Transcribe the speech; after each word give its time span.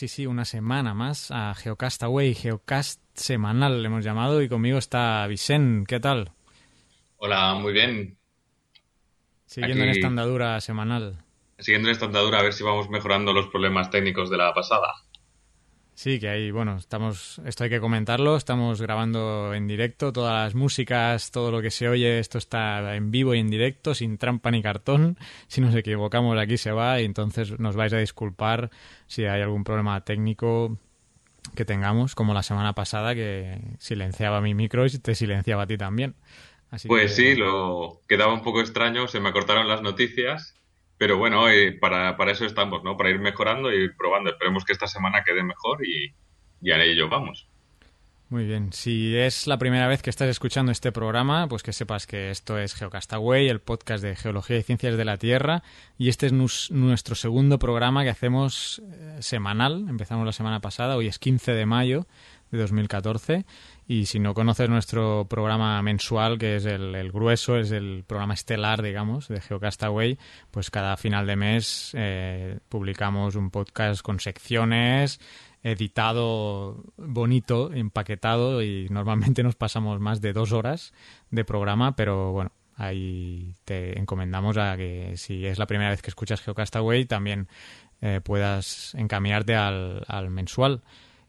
Sí, 0.00 0.08
sí, 0.08 0.26
una 0.26 0.46
semana 0.46 0.94
más 0.94 1.30
a 1.30 1.54
Geocastaway, 1.54 2.34
Geocast 2.34 3.02
semanal 3.12 3.82
le 3.82 3.88
hemos 3.88 4.02
llamado 4.02 4.40
y 4.40 4.48
conmigo 4.48 4.78
está 4.78 5.26
Vicen, 5.26 5.84
¿qué 5.86 6.00
tal? 6.00 6.32
Hola, 7.18 7.52
muy 7.52 7.74
bien. 7.74 8.16
Siguiendo 9.44 9.84
en 9.84 9.90
Aquí- 9.90 9.98
esta 9.98 10.06
andadura 10.08 10.58
semanal. 10.62 11.22
Siguiendo 11.58 11.88
en 11.88 11.92
esta 11.92 12.06
andadura 12.06 12.38
a 12.38 12.42
ver 12.42 12.54
si 12.54 12.64
vamos 12.64 12.88
mejorando 12.88 13.34
los 13.34 13.48
problemas 13.48 13.90
técnicos 13.90 14.30
de 14.30 14.38
la 14.38 14.54
pasada. 14.54 14.94
Sí, 16.02 16.18
que 16.18 16.30
ahí, 16.30 16.50
bueno, 16.50 16.78
estamos, 16.78 17.42
esto 17.44 17.64
hay 17.64 17.68
que 17.68 17.78
comentarlo, 17.78 18.34
estamos 18.34 18.80
grabando 18.80 19.52
en 19.52 19.66
directo, 19.66 20.14
todas 20.14 20.44
las 20.44 20.54
músicas, 20.54 21.30
todo 21.30 21.50
lo 21.50 21.60
que 21.60 21.70
se 21.70 21.90
oye, 21.90 22.18
esto 22.20 22.38
está 22.38 22.96
en 22.96 23.10
vivo 23.10 23.34
y 23.34 23.38
en 23.38 23.50
directo, 23.50 23.94
sin 23.94 24.16
trampa 24.16 24.50
ni 24.50 24.62
cartón. 24.62 25.18
Si 25.46 25.60
nos 25.60 25.74
equivocamos 25.74 26.38
aquí 26.38 26.56
se 26.56 26.72
va 26.72 27.02
y 27.02 27.04
entonces 27.04 27.60
nos 27.60 27.76
vais 27.76 27.92
a 27.92 27.98
disculpar 27.98 28.70
si 29.08 29.26
hay 29.26 29.42
algún 29.42 29.62
problema 29.62 30.02
técnico 30.02 30.78
que 31.54 31.66
tengamos, 31.66 32.14
como 32.14 32.32
la 32.32 32.42
semana 32.42 32.72
pasada 32.72 33.14
que 33.14 33.60
silenciaba 33.78 34.40
mi 34.40 34.54
micro 34.54 34.86
y 34.86 34.90
te 35.00 35.14
silenciaba 35.14 35.64
a 35.64 35.66
ti 35.66 35.76
también. 35.76 36.14
Así 36.70 36.88
Pues 36.88 37.14
que- 37.14 37.34
sí, 37.34 37.34
lo 37.34 38.00
quedaba 38.08 38.32
un 38.32 38.42
poco 38.42 38.62
extraño, 38.62 39.06
se 39.06 39.20
me 39.20 39.28
acortaron 39.28 39.68
las 39.68 39.82
noticias, 39.82 40.54
pero 41.00 41.16
bueno, 41.16 41.48
eh, 41.48 41.72
para, 41.72 42.14
para 42.18 42.32
eso 42.32 42.44
estamos, 42.44 42.84
¿no? 42.84 42.94
Para 42.94 43.08
ir 43.08 43.18
mejorando 43.18 43.72
y 43.72 43.84
ir 43.84 43.96
probando. 43.96 44.28
Esperemos 44.28 44.66
que 44.66 44.74
esta 44.74 44.86
semana 44.86 45.24
quede 45.24 45.42
mejor 45.42 45.78
y, 45.82 46.12
a 46.70 46.76
ello 46.84 47.08
vamos. 47.08 47.48
Muy 48.28 48.44
bien. 48.44 48.74
Si 48.74 49.16
es 49.16 49.46
la 49.46 49.56
primera 49.56 49.88
vez 49.88 50.02
que 50.02 50.10
estás 50.10 50.28
escuchando 50.28 50.70
este 50.70 50.92
programa, 50.92 51.48
pues 51.48 51.62
que 51.62 51.72
sepas 51.72 52.06
que 52.06 52.30
esto 52.30 52.58
es 52.58 52.74
Geocastaway, 52.74 53.48
el 53.48 53.60
podcast 53.60 54.04
de 54.04 54.14
Geología 54.14 54.58
y 54.58 54.62
Ciencias 54.62 54.98
de 54.98 55.06
la 55.06 55.16
Tierra, 55.16 55.62
y 55.96 56.10
este 56.10 56.26
es 56.26 56.32
nuestro 56.34 57.14
segundo 57.14 57.58
programa 57.58 58.04
que 58.04 58.10
hacemos 58.10 58.82
eh, 58.84 59.16
semanal. 59.20 59.86
Empezamos 59.88 60.26
la 60.26 60.32
semana 60.32 60.60
pasada, 60.60 60.96
hoy 60.96 61.06
es 61.06 61.18
15 61.18 61.52
de 61.52 61.64
mayo 61.64 62.06
de 62.50 62.58
2014, 62.58 63.46
y 63.90 64.06
si 64.06 64.20
no 64.20 64.34
conoces 64.34 64.68
nuestro 64.68 65.26
programa 65.28 65.82
mensual, 65.82 66.38
que 66.38 66.54
es 66.54 66.64
el, 66.64 67.10
grueso, 67.10 67.56
es 67.56 67.72
el 67.72 68.04
programa 68.06 68.34
estelar, 68.34 68.82
digamos, 68.82 69.26
de 69.26 69.40
Geocastaway, 69.40 70.16
pues 70.52 70.70
cada 70.70 70.96
final 70.96 71.26
de 71.26 71.34
mes 71.34 71.90
eh, 71.94 72.60
publicamos 72.68 73.34
un 73.34 73.50
podcast 73.50 74.00
con 74.00 74.20
secciones, 74.20 75.18
editado 75.64 76.84
bonito, 76.98 77.72
empaquetado 77.72 78.62
y 78.62 78.86
normalmente 78.90 79.42
nos 79.42 79.56
pasamos 79.56 79.98
más 79.98 80.20
de 80.20 80.34
dos 80.34 80.52
horas 80.52 80.92
de 81.32 81.44
programa, 81.44 81.96
pero 81.96 82.30
bueno, 82.30 82.52
ahí 82.76 83.56
te 83.64 83.98
encomendamos 83.98 84.56
a 84.56 84.76
que 84.76 85.14
si 85.16 85.44
es 85.46 85.58
la 85.58 85.66
primera 85.66 85.90
vez 85.90 86.00
que 86.00 86.10
escuchas 86.10 86.42
Geocastaway 86.42 87.06
también 87.06 87.48
eh, 88.02 88.20
puedas 88.22 88.94
encaminarte 88.94 89.56
al 89.56 90.30
mensual. 90.30 90.80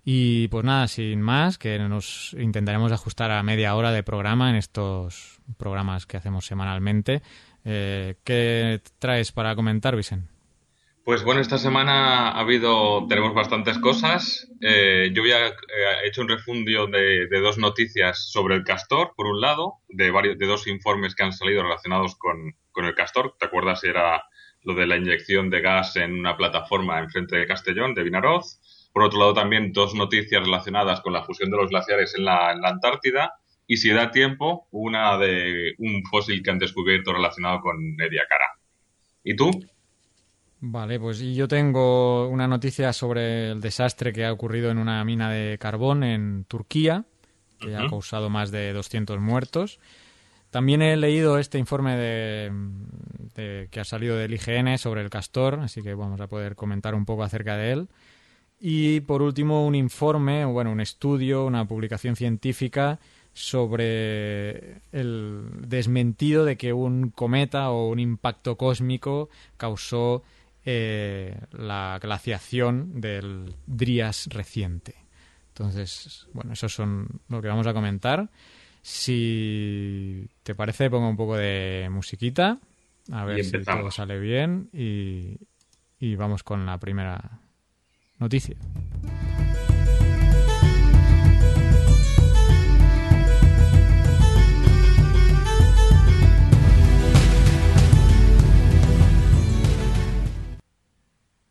Y 0.03 0.47
pues 0.47 0.66
nada, 0.66 0.88
sin 0.88 1.22
más, 1.22 1.57
que 1.57 1.78
nos 1.78 2.35
intentaremos 2.39 2.91
ajustar 2.91 3.29
a 3.31 3.44
media 3.44 3.75
hora 3.75 3.91
de 3.91 4.01
programa 4.01 4.50
en 4.50 4.56
estos 4.56 5.39
programas 5.57 6.06
que 6.06 6.17
hacemos 6.17 6.45
semanalmente. 6.45 7.22
Eh, 7.66 8.16
¿Qué 8.23 8.81
traes 8.97 9.31
para 9.31 9.56
comentar, 9.56 9.95
Vicen? 9.95 10.28
Pues 11.03 11.23
bueno, 11.23 11.41
esta 11.41 11.57
semana 11.57 12.29
ha 12.29 12.39
habido, 12.39 13.06
tenemos 13.07 13.34
bastantes 13.34 13.79
cosas. 13.79 14.47
Eh, 14.62 15.12
yo 15.13 15.23
había 15.23 15.47
eh, 15.47 15.53
hecho 16.06 16.22
un 16.22 16.29
refundio 16.29 16.88
de, 16.88 17.28
de 17.28 17.39
dos 17.39 17.57
noticias 17.57 18.29
sobre 18.31 18.56
el 18.56 18.63
castor, 18.63 19.13
por 19.16 19.25
un 19.25 19.41
lado, 19.41 19.79
de 19.89 20.12
varios, 20.12 20.38
de 20.38 20.45
dos 20.45 20.68
informes 20.68 21.16
que 21.16 21.23
han 21.23 21.33
salido 21.33 21.63
relacionados 21.63 22.16
con, 22.16 22.56
con 22.72 22.85
el 22.85 22.94
castor. 22.94 23.35
¿Te 23.39 23.47
acuerdas? 23.47 23.83
Era 23.83 24.23
lo 24.63 24.75
de 24.75 24.85
la 24.85 24.97
inyección 24.97 25.50
de 25.50 25.62
gas 25.62 25.95
en 25.95 26.19
una 26.19 26.38
plataforma 26.38 27.00
enfrente 27.00 27.35
de 27.35 27.47
Castellón, 27.47 27.95
de 27.95 28.03
Vinaroz. 28.03 28.59
Por 28.94 29.03
otro 29.03 29.19
lado, 29.19 29.34
también 29.34 29.72
dos 29.72 29.94
noticias 29.96 30.44
relacionadas 30.44 31.02
con 31.02 31.13
la 31.13 31.24
fusión 31.24 31.50
de 31.50 31.57
los 31.57 31.69
glaciares 31.69 32.13
en 32.18 32.25
la, 32.25 32.52
en 32.52 32.62
la 32.62 32.69
Antártida. 32.69 33.34
Y 33.68 33.78
si 33.78 33.90
da 33.91 34.12
tiempo, 34.12 34.68
una 34.72 35.18
de 35.18 35.74
un 35.78 36.03
fósil 36.03 36.44
que 36.44 36.52
han 36.52 36.59
descubierto 36.59 37.13
relacionado 37.13 37.62
con 37.62 37.75
Ediacara. 38.00 38.47
¿Y 39.24 39.35
tú? 39.35 39.50
Vale, 40.59 41.00
pues 41.00 41.19
yo 41.19 41.47
tengo 41.47 42.28
una 42.28 42.47
noticia 42.47 42.94
sobre 42.94 43.51
el 43.51 43.62
desastre 43.62 44.13
que 44.13 44.25
ha 44.25 44.34
ocurrido 44.34 44.69
en 44.69 44.78
una 44.78 45.03
mina 45.06 45.31
de 45.31 45.57
carbón 45.57 46.03
en 46.03 46.46
Turquía, 46.46 47.06
que 47.59 47.75
ha 47.75 47.88
causado 47.90 48.30
más 48.30 48.51
de 48.51 48.72
200 48.74 49.19
muertos. 49.19 49.80
También 50.51 50.81
he 50.81 50.97
leído 50.97 51.38
este 51.40 51.57
informe 51.57 51.96
de, 51.96 52.51
de- 53.35 53.69
que 53.72 53.80
ha 53.80 53.85
salido 53.85 54.18
del 54.18 54.34
IGN 54.34 54.78
sobre 54.78 55.01
el 55.01 55.09
castor, 55.09 55.59
así 55.62 55.81
que 55.81 55.94
vamos 55.96 56.19
a 56.19 56.28
poder 56.28 56.56
comentar 56.56 56.94
un 56.94 57.06
poco 57.06 57.24
acerca 57.24 57.56
de 57.56 57.72
él. 57.72 57.88
Y 58.63 58.99
por 58.99 59.23
último, 59.23 59.66
un 59.66 59.73
informe, 59.73 60.45
bueno, 60.45 60.72
un 60.72 60.81
estudio, 60.81 61.45
una 61.47 61.66
publicación 61.66 62.16
científica 62.16 62.99
sobre 63.33 64.81
el 64.91 65.50
desmentido 65.68 66.45
de 66.45 66.57
que 66.57 66.71
un 66.71 67.09
cometa 67.09 67.71
o 67.71 67.89
un 67.89 68.00
impacto 68.00 68.57
cósmico 68.57 69.30
causó 69.57 70.21
eh, 70.63 71.39
la 71.53 71.97
glaciación 72.00 73.01
del 73.01 73.56
Drías 73.65 74.27
reciente. 74.30 74.94
Entonces, 75.47 76.27
bueno, 76.31 76.53
eso 76.53 76.69
son 76.69 77.07
lo 77.30 77.41
que 77.41 77.47
vamos 77.47 77.65
a 77.65 77.74
comentar. 77.74 78.30
Si 78.83 80.27
te 80.44 80.53
parece, 80.53 80.91
pongo 80.91 81.09
un 81.09 81.18
poco 81.18 81.36
de 81.36 81.89
musiquita, 81.91 82.59
a 83.12 83.25
ver 83.25 83.44
si 83.44 83.63
todo 83.63 83.89
sale 83.89 84.19
bien 84.19 84.69
y, 84.71 85.38
y 86.00 86.15
vamos 86.15 86.44
con 86.44 86.68
la 86.68 86.77
primera 86.80 87.40
noticia. 88.21 88.56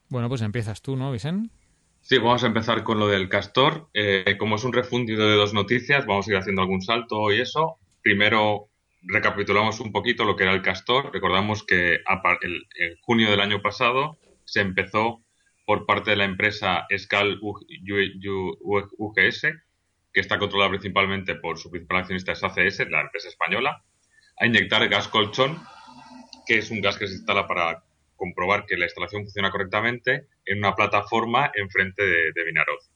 Bueno, 0.08 0.28
pues 0.28 0.42
empiezas 0.42 0.82
tú, 0.82 0.96
¿no, 0.96 1.12
Vicen? 1.12 1.50
Sí, 2.00 2.18
vamos 2.18 2.42
a 2.42 2.48
empezar 2.48 2.82
con 2.82 2.98
lo 2.98 3.06
del 3.06 3.28
castor. 3.28 3.88
Eh, 3.94 4.36
como 4.38 4.56
es 4.56 4.64
un 4.64 4.72
refundido 4.72 5.28
de 5.28 5.36
dos 5.36 5.54
noticias, 5.54 6.06
vamos 6.06 6.26
a 6.26 6.32
ir 6.32 6.36
haciendo 6.36 6.62
algún 6.62 6.82
salto 6.82 7.30
y 7.30 7.40
eso. 7.40 7.76
Primero 8.02 8.70
recapitulamos 9.02 9.78
un 9.80 9.92
poquito 9.92 10.24
lo 10.24 10.34
que 10.34 10.44
era 10.44 10.52
el 10.52 10.62
castor. 10.62 11.12
Recordamos 11.12 11.62
que 11.64 11.94
en 11.94 12.96
junio 13.02 13.30
del 13.30 13.40
año 13.40 13.62
pasado 13.62 14.18
se 14.44 14.60
empezó 14.60 15.22
por 15.70 15.86
parte 15.86 16.10
de 16.10 16.16
la 16.16 16.24
empresa 16.24 16.84
Scal 16.98 17.38
UGS, 17.40 19.42
que 20.12 20.20
está 20.20 20.36
controlada 20.36 20.70
principalmente 20.70 21.36
por 21.36 21.58
su 21.58 21.70
principal 21.70 21.98
accionista 21.98 22.32
es 22.32 22.42
ACS, 22.42 22.90
la 22.90 23.02
empresa 23.02 23.28
española, 23.28 23.84
a 24.36 24.46
inyectar 24.46 24.88
gas 24.88 25.06
colchón, 25.06 25.62
que 26.44 26.58
es 26.58 26.72
un 26.72 26.80
gas 26.80 26.98
que 26.98 27.06
se 27.06 27.14
instala 27.14 27.46
para 27.46 27.84
comprobar 28.16 28.66
que 28.66 28.76
la 28.76 28.86
instalación 28.86 29.22
funciona 29.22 29.52
correctamente 29.52 30.26
en 30.44 30.58
una 30.58 30.74
plataforma 30.74 31.52
enfrente 31.54 32.04
de, 32.04 32.32
de 32.32 32.44
Vinaroz. 32.44 32.90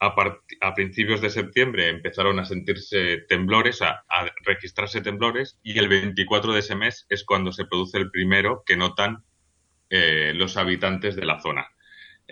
A 0.00 0.74
principios 0.74 1.20
de 1.20 1.30
septiembre 1.30 1.90
empezaron 1.90 2.40
a 2.40 2.44
sentirse 2.44 3.18
temblores, 3.28 3.82
a, 3.82 4.04
a 4.08 4.26
registrarse 4.44 5.00
temblores, 5.00 5.60
y 5.62 5.78
el 5.78 5.88
24 5.88 6.54
de 6.54 6.58
ese 6.58 6.74
mes 6.74 7.06
es 7.08 7.22
cuando 7.22 7.52
se 7.52 7.66
produce 7.66 7.98
el 7.98 8.10
primero 8.10 8.64
que 8.66 8.76
notan 8.76 9.22
eh, 9.90 10.32
los 10.34 10.56
habitantes 10.56 11.14
de 11.14 11.24
la 11.24 11.40
zona, 11.40 11.68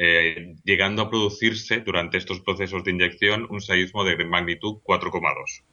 eh, 0.00 0.54
llegando 0.62 1.02
a 1.02 1.10
producirse 1.10 1.80
durante 1.80 2.18
estos 2.18 2.40
procesos 2.40 2.84
de 2.84 2.92
inyección 2.92 3.48
un 3.50 3.60
seísmo 3.60 4.04
de 4.04 4.24
magnitud 4.24 4.76
4,2. 4.84 5.64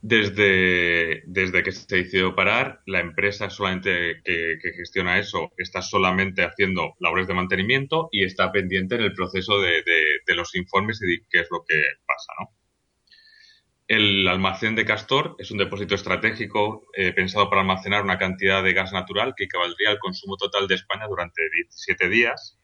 Desde, 0.00 1.22
desde 1.26 1.62
que 1.62 1.72
se 1.72 1.96
decidió 1.96 2.34
parar, 2.34 2.80
la 2.86 3.00
empresa 3.00 3.50
solamente 3.50 4.22
que, 4.24 4.56
gestiona 4.74 5.18
eso 5.18 5.52
está 5.58 5.82
solamente 5.82 6.44
haciendo 6.44 6.94
labores 6.98 7.26
de 7.26 7.34
mantenimiento 7.34 8.08
y 8.10 8.24
está 8.24 8.50
pendiente 8.50 8.94
en 8.94 9.02
el 9.02 9.12
proceso 9.12 9.60
de, 9.60 9.82
los 10.34 10.54
informes 10.54 11.02
y 11.02 11.06
de 11.06 11.20
qué 11.28 11.40
es 11.40 11.48
lo 11.50 11.62
que 11.68 11.76
pasa. 12.06 12.32
El 13.86 14.26
almacén 14.28 14.76
de 14.76 14.86
Castor 14.86 15.36
es 15.38 15.50
un 15.50 15.58
depósito 15.58 15.94
estratégico 15.94 16.86
eh, 16.94 17.12
pensado 17.12 17.50
para 17.50 17.60
almacenar 17.60 18.02
una 18.02 18.16
cantidad 18.16 18.62
de 18.62 18.72
gas 18.72 18.94
natural 18.94 19.34
que 19.36 19.44
equivaldría 19.44 19.90
al 19.90 19.98
consumo 19.98 20.38
total 20.38 20.66
de 20.68 20.76
España 20.76 21.06
durante 21.06 21.42
17 21.50 22.08
días 22.08 22.58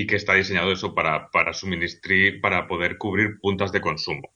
y 0.00 0.06
que 0.06 0.16
está 0.16 0.34
diseñado 0.34 0.72
eso 0.72 0.94
para, 0.94 1.30
para 1.30 1.52
suministrar, 1.52 2.40
para 2.40 2.66
poder 2.68 2.98
cubrir 2.98 3.38
puntas 3.40 3.72
de 3.72 3.80
consumo 3.80 4.32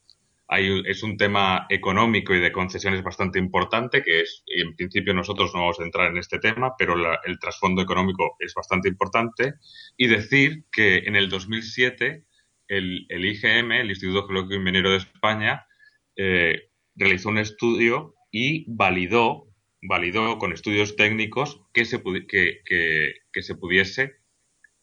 es 0.57 1.03
un 1.03 1.17
tema 1.17 1.65
económico 1.69 2.33
y 2.33 2.39
de 2.39 2.51
concesiones 2.51 3.03
bastante 3.03 3.39
importante, 3.39 4.03
que 4.03 4.21
es, 4.21 4.43
en 4.47 4.75
principio 4.75 5.13
nosotros 5.13 5.51
no 5.53 5.61
vamos 5.61 5.79
a 5.79 5.83
entrar 5.83 6.11
en 6.11 6.17
este 6.17 6.39
tema, 6.39 6.75
pero 6.77 6.95
el 7.23 7.39
trasfondo 7.39 7.81
económico 7.81 8.35
es 8.39 8.53
bastante 8.53 8.89
importante. 8.89 9.55
Y 9.97 10.07
decir 10.07 10.65
que 10.71 10.97
en 10.99 11.15
el 11.15 11.29
2007 11.29 12.25
el, 12.67 13.07
IGM, 13.09 13.71
el 13.71 13.89
Instituto 13.89 14.27
Geológico 14.27 14.55
y 14.55 14.59
Minero 14.59 14.91
de 14.91 14.97
España, 14.97 15.65
eh, 16.15 16.69
realizó 16.95 17.29
un 17.29 17.39
estudio 17.39 18.15
y 18.31 18.65
validó, 18.67 19.47
validó 19.81 20.37
con 20.37 20.53
estudios 20.53 20.95
técnicos 20.95 21.61
que 21.73 21.85
se, 21.85 22.01
que, 22.27 22.61
que, 22.65 23.41
se 23.41 23.55
pudiese 23.55 24.22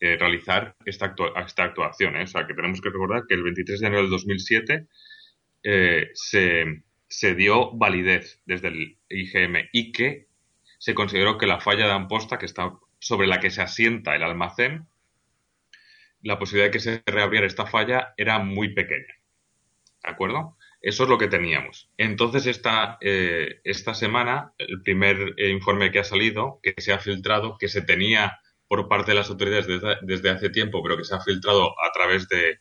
eh, 0.02 0.16
realizar 0.16 0.74
esta, 0.86 1.14
esta 1.44 1.64
actuación. 1.64 2.16
¿eh? 2.16 2.22
O 2.22 2.26
sea, 2.26 2.46
que 2.46 2.54
tenemos 2.54 2.80
que 2.80 2.88
recordar 2.88 3.24
que 3.28 3.34
el 3.34 3.42
23 3.42 3.80
de 3.80 3.86
enero 3.86 4.00
del 4.00 4.10
2007 4.10 4.86
eh, 5.62 6.10
se, 6.14 7.34
dio 7.34 7.72
validez 7.72 8.40
desde 8.46 8.68
el 8.68 8.96
IGM 9.10 9.68
y 9.72 9.92
que 9.92 10.28
se 10.78 10.94
consideró 10.94 11.36
que 11.36 11.46
la 11.46 11.60
falla 11.60 11.84
de 11.84 11.92
Amposta, 11.92 12.38
que 12.38 12.46
está 12.46 12.72
sobre 12.98 13.26
la 13.26 13.40
que 13.40 13.50
se 13.50 13.60
asienta 13.60 14.16
el 14.16 14.22
almacén, 14.22 14.86
la 16.22 16.38
posibilidad 16.38 16.68
de 16.68 16.72
que 16.72 16.80
se 16.80 17.02
reabriera 17.04 17.46
esta 17.46 17.66
falla 17.66 18.14
era 18.16 18.38
muy 18.38 18.72
pequeña. 18.72 19.14
¿De 20.02 20.10
acuerdo? 20.10 20.56
Eso 20.80 21.02
es 21.02 21.10
lo 21.10 21.18
que 21.18 21.28
teníamos. 21.28 21.90
Entonces, 21.98 22.46
esta, 22.46 22.96
esta 23.02 23.92
semana, 23.92 24.54
el 24.56 24.80
primer 24.80 25.34
informe 25.38 25.90
que 25.90 25.98
ha 25.98 26.04
salido, 26.04 26.58
que 26.62 26.74
se 26.78 26.94
ha 26.94 26.98
filtrado, 26.98 27.58
que 27.58 27.68
se 27.68 27.82
tenía 27.82 28.39
por 28.70 28.86
parte 28.86 29.10
de 29.10 29.16
las 29.16 29.28
autoridades 29.28 29.66
desde 30.02 30.30
hace 30.30 30.48
tiempo, 30.48 30.80
pero 30.80 30.96
que 30.96 31.02
se 31.04 31.12
ha 31.12 31.20
filtrado 31.20 31.74
a 31.84 31.90
través 31.92 32.28
de, 32.28 32.60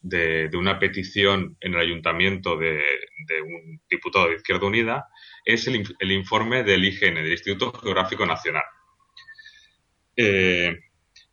de, 0.00 0.48
una 0.56 0.78
petición 0.78 1.56
en 1.60 1.74
el 1.74 1.80
ayuntamiento 1.80 2.56
de, 2.56 2.80
un 3.44 3.82
diputado 3.90 4.28
de 4.28 4.36
Izquierda 4.36 4.68
Unida 4.68 5.08
es 5.44 5.66
el, 5.66 6.12
informe 6.12 6.62
del 6.62 6.84
IGN, 6.84 7.16
del 7.16 7.32
Instituto 7.32 7.76
Geográfico 7.80 8.24
Nacional. 8.26 8.62
Eh, 10.14 10.78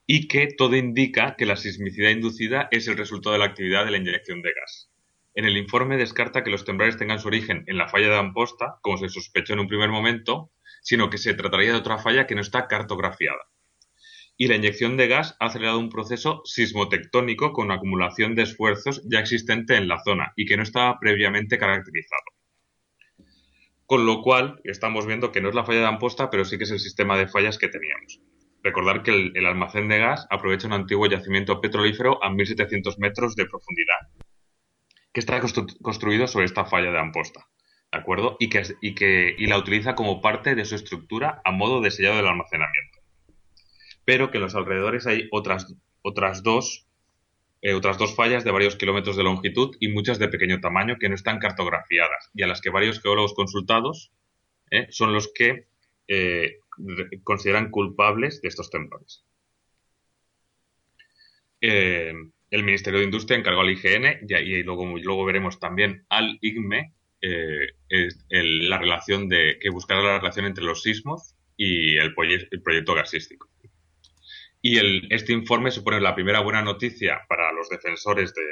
y 0.07 0.27
que 0.27 0.47
todo 0.57 0.75
indica 0.75 1.35
que 1.37 1.45
la 1.45 1.55
sismicidad 1.55 2.09
inducida 2.09 2.69
es 2.71 2.87
el 2.87 2.97
resultado 2.97 3.33
de 3.33 3.39
la 3.39 3.45
actividad 3.45 3.85
de 3.85 3.91
la 3.91 3.97
inyección 3.97 4.41
de 4.41 4.51
gas. 4.51 4.89
En 5.35 5.45
el 5.45 5.57
informe 5.57 5.95
descarta 5.95 6.43
que 6.43 6.49
los 6.49 6.65
temblores 6.65 6.97
tengan 6.97 7.19
su 7.19 7.27
origen 7.27 7.65
en 7.67 7.77
la 7.77 7.87
falla 7.87 8.07
de 8.07 8.17
Amposta, 8.17 8.79
como 8.81 8.97
se 8.97 9.09
sospechó 9.09 9.53
en 9.53 9.59
un 9.59 9.67
primer 9.67 9.89
momento, 9.89 10.49
sino 10.81 11.11
que 11.11 11.19
se 11.19 11.35
trataría 11.35 11.73
de 11.73 11.77
otra 11.77 11.99
falla 11.99 12.25
que 12.25 12.33
no 12.33 12.41
está 12.41 12.67
cartografiada 12.67 13.45
y 14.37 14.47
la 14.47 14.55
inyección 14.55 14.97
de 14.97 15.07
gas 15.07 15.35
ha 15.39 15.47
acelerado 15.47 15.79
un 15.79 15.89
proceso 15.89 16.41
sismotectónico 16.45 17.53
con 17.53 17.71
acumulación 17.71 18.35
de 18.35 18.43
esfuerzos 18.43 19.01
ya 19.09 19.19
existente 19.19 19.75
en 19.75 19.87
la 19.87 19.99
zona 20.03 20.31
y 20.35 20.45
que 20.45 20.55
no 20.55 20.63
estaba 20.63 20.99
previamente 20.99 21.57
caracterizado. 21.57 22.21
Con 23.87 24.05
lo 24.05 24.21
cual, 24.21 24.61
estamos 24.63 25.07
viendo 25.07 25.31
que 25.31 25.41
no 25.41 25.49
es 25.49 25.55
la 25.55 25.65
falla 25.65 25.79
de 25.79 25.87
Amposta, 25.87 26.29
pero 26.29 26.45
sí 26.45 26.57
que 26.57 26.65
es 26.65 26.71
el 26.71 26.79
sistema 26.79 27.17
de 27.17 27.27
fallas 27.27 27.57
que 27.57 27.69
teníamos. 27.69 28.21
Recordar 28.61 29.01
que 29.01 29.31
el, 29.33 29.45
almacén 29.45 29.87
de 29.87 29.97
gas 29.97 30.27
aprovecha 30.29 30.67
un 30.67 30.73
antiguo 30.73 31.07
yacimiento 31.07 31.59
petrolífero 31.61 32.23
a 32.23 32.29
1.700 32.29 32.97
metros 32.99 33.35
de 33.35 33.45
profundidad, 33.45 34.09
que 35.13 35.19
está 35.19 35.39
construido 35.81 36.27
sobre 36.27 36.45
esta 36.45 36.65
falla 36.65 36.91
de 36.91 36.99
Amposta. 36.99 37.47
¿De 37.91 37.99
acuerdo? 37.99 38.35
Y 38.39 38.49
que, 38.49 39.35
y 39.37 39.47
la 39.47 39.57
utiliza 39.57 39.95
como 39.95 40.21
parte 40.21 40.53
de 40.53 40.65
su 40.65 40.75
estructura 40.75 41.41
a 41.45 41.51
modo 41.51 41.79
de 41.81 41.89
sellado 41.89 42.17
del 42.17 42.27
almacenamiento 42.27 42.96
pero 44.07 44.31
que 44.31 44.37
en 44.37 44.43
los 44.43 44.55
alrededores 44.55 45.05
hay 45.05 45.27
otras, 45.31 45.75
otras 46.01 46.41
dos 46.41 46.87
eh, 47.61 47.73
otras 47.73 47.97
dos 47.97 48.15
fallas 48.15 48.45
de 48.45 48.51
varios 48.51 48.77
kilómetros 48.77 49.17
de 49.17 49.23
longitud 49.23 49.75
y 49.81 49.89
muchas 49.89 50.17
de 50.17 50.29
pequeño 50.29 50.61
tamaño 50.61 50.95
que 50.97 51.09
no 51.09 51.15
están 51.15 51.39
cartografiadas 51.39 52.31
y 52.33 52.41
a 52.41 52.47
las 52.47 52.61
que 52.61 52.69
varios 52.69 53.01
geólogos 53.01 53.33
consultados 53.33 54.13
eh, 54.71 54.87
son 54.91 55.11
los 55.11 55.33
que 55.33 55.67
eh, 56.07 56.59
consideran 57.23 57.69
culpables 57.69 58.41
de 58.41 58.47
estos 58.47 58.69
temblores. 58.69 59.25
el 61.59 62.63
Ministerio 62.63 62.99
de 62.99 63.05
Industria 63.05 63.37
encargó 63.37 63.59
al 63.59 63.71
IGN 63.71 64.25
y, 64.29 64.63
luego, 64.63 64.85
luego 64.99 65.25
veremos 65.25 65.59
también 65.59 66.05
al 66.07 66.37
IGME 66.39 66.93
la 68.29 68.77
relación 68.77 69.27
de 69.27 69.57
que 69.59 69.69
buscará 69.69 70.01
la 70.01 70.19
relación 70.19 70.45
entre 70.45 70.63
los 70.63 70.81
sismos 70.81 71.35
y 71.57 71.97
el 71.97 72.13
proyecto 72.13 72.93
gasístico. 72.93 73.49
Y 74.61 74.77
el, 74.77 75.07
este 75.11 75.33
informe 75.33 75.71
supone 75.71 76.01
la 76.01 76.15
primera 76.15 76.39
buena 76.39 76.61
noticia 76.61 77.21
para 77.27 77.51
los 77.51 77.69
defensores 77.69 78.33
de, 78.33 78.43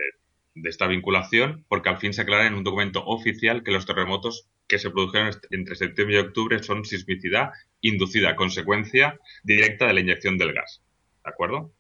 esta 0.70 0.88
vinculación, 0.88 1.66
porque 1.68 1.90
al 1.90 1.98
fin 1.98 2.14
se 2.14 2.22
aclara 2.22 2.48
en 2.48 2.54
un 2.54 2.64
documento 2.64 3.04
oficial 3.06 3.64
que 3.64 3.72
los 3.72 3.86
terremotos 3.86 4.48
que 4.68 4.80
se 4.80 4.90
produjeron 4.90 5.32
entre 5.52 5.76
septiembre 5.76 6.16
y 6.16 6.20
octubre 6.20 6.64
son 6.64 6.86
sismicidad 6.86 7.52
inducida, 7.82 8.38
consecuencia 8.38 9.20
directa 9.44 9.88
de 9.88 9.94
la 9.94 10.00
inyección 10.00 10.38
del 10.38 10.54
gas. 10.54 10.82
¿De 11.24 11.30
acuerdo? 11.30 11.74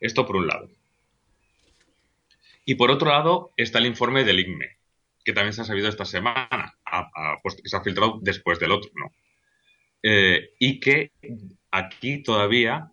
Esto 0.00 0.24
por 0.24 0.36
un 0.36 0.46
lado. 0.46 0.70
Y 2.64 2.76
por 2.76 2.90
otro 2.90 3.10
lado 3.10 3.52
está 3.56 3.78
el 3.78 3.86
informe 3.86 4.24
del 4.24 4.40
IGME, 4.40 4.78
que 5.22 5.32
también 5.32 5.52
se 5.52 5.60
ha 5.60 5.64
sabido 5.64 5.88
esta 5.88 6.06
semana, 6.06 6.78
que 7.42 7.68
se 7.68 7.76
ha 7.76 7.82
filtrado 7.82 8.18
después 8.22 8.58
del 8.58 8.72
otro, 8.72 8.90
¿no? 8.94 9.12
Eh, 10.02 10.50
y 10.58 10.80
que 10.80 11.12
aquí 11.70 12.22
todavía 12.22 12.90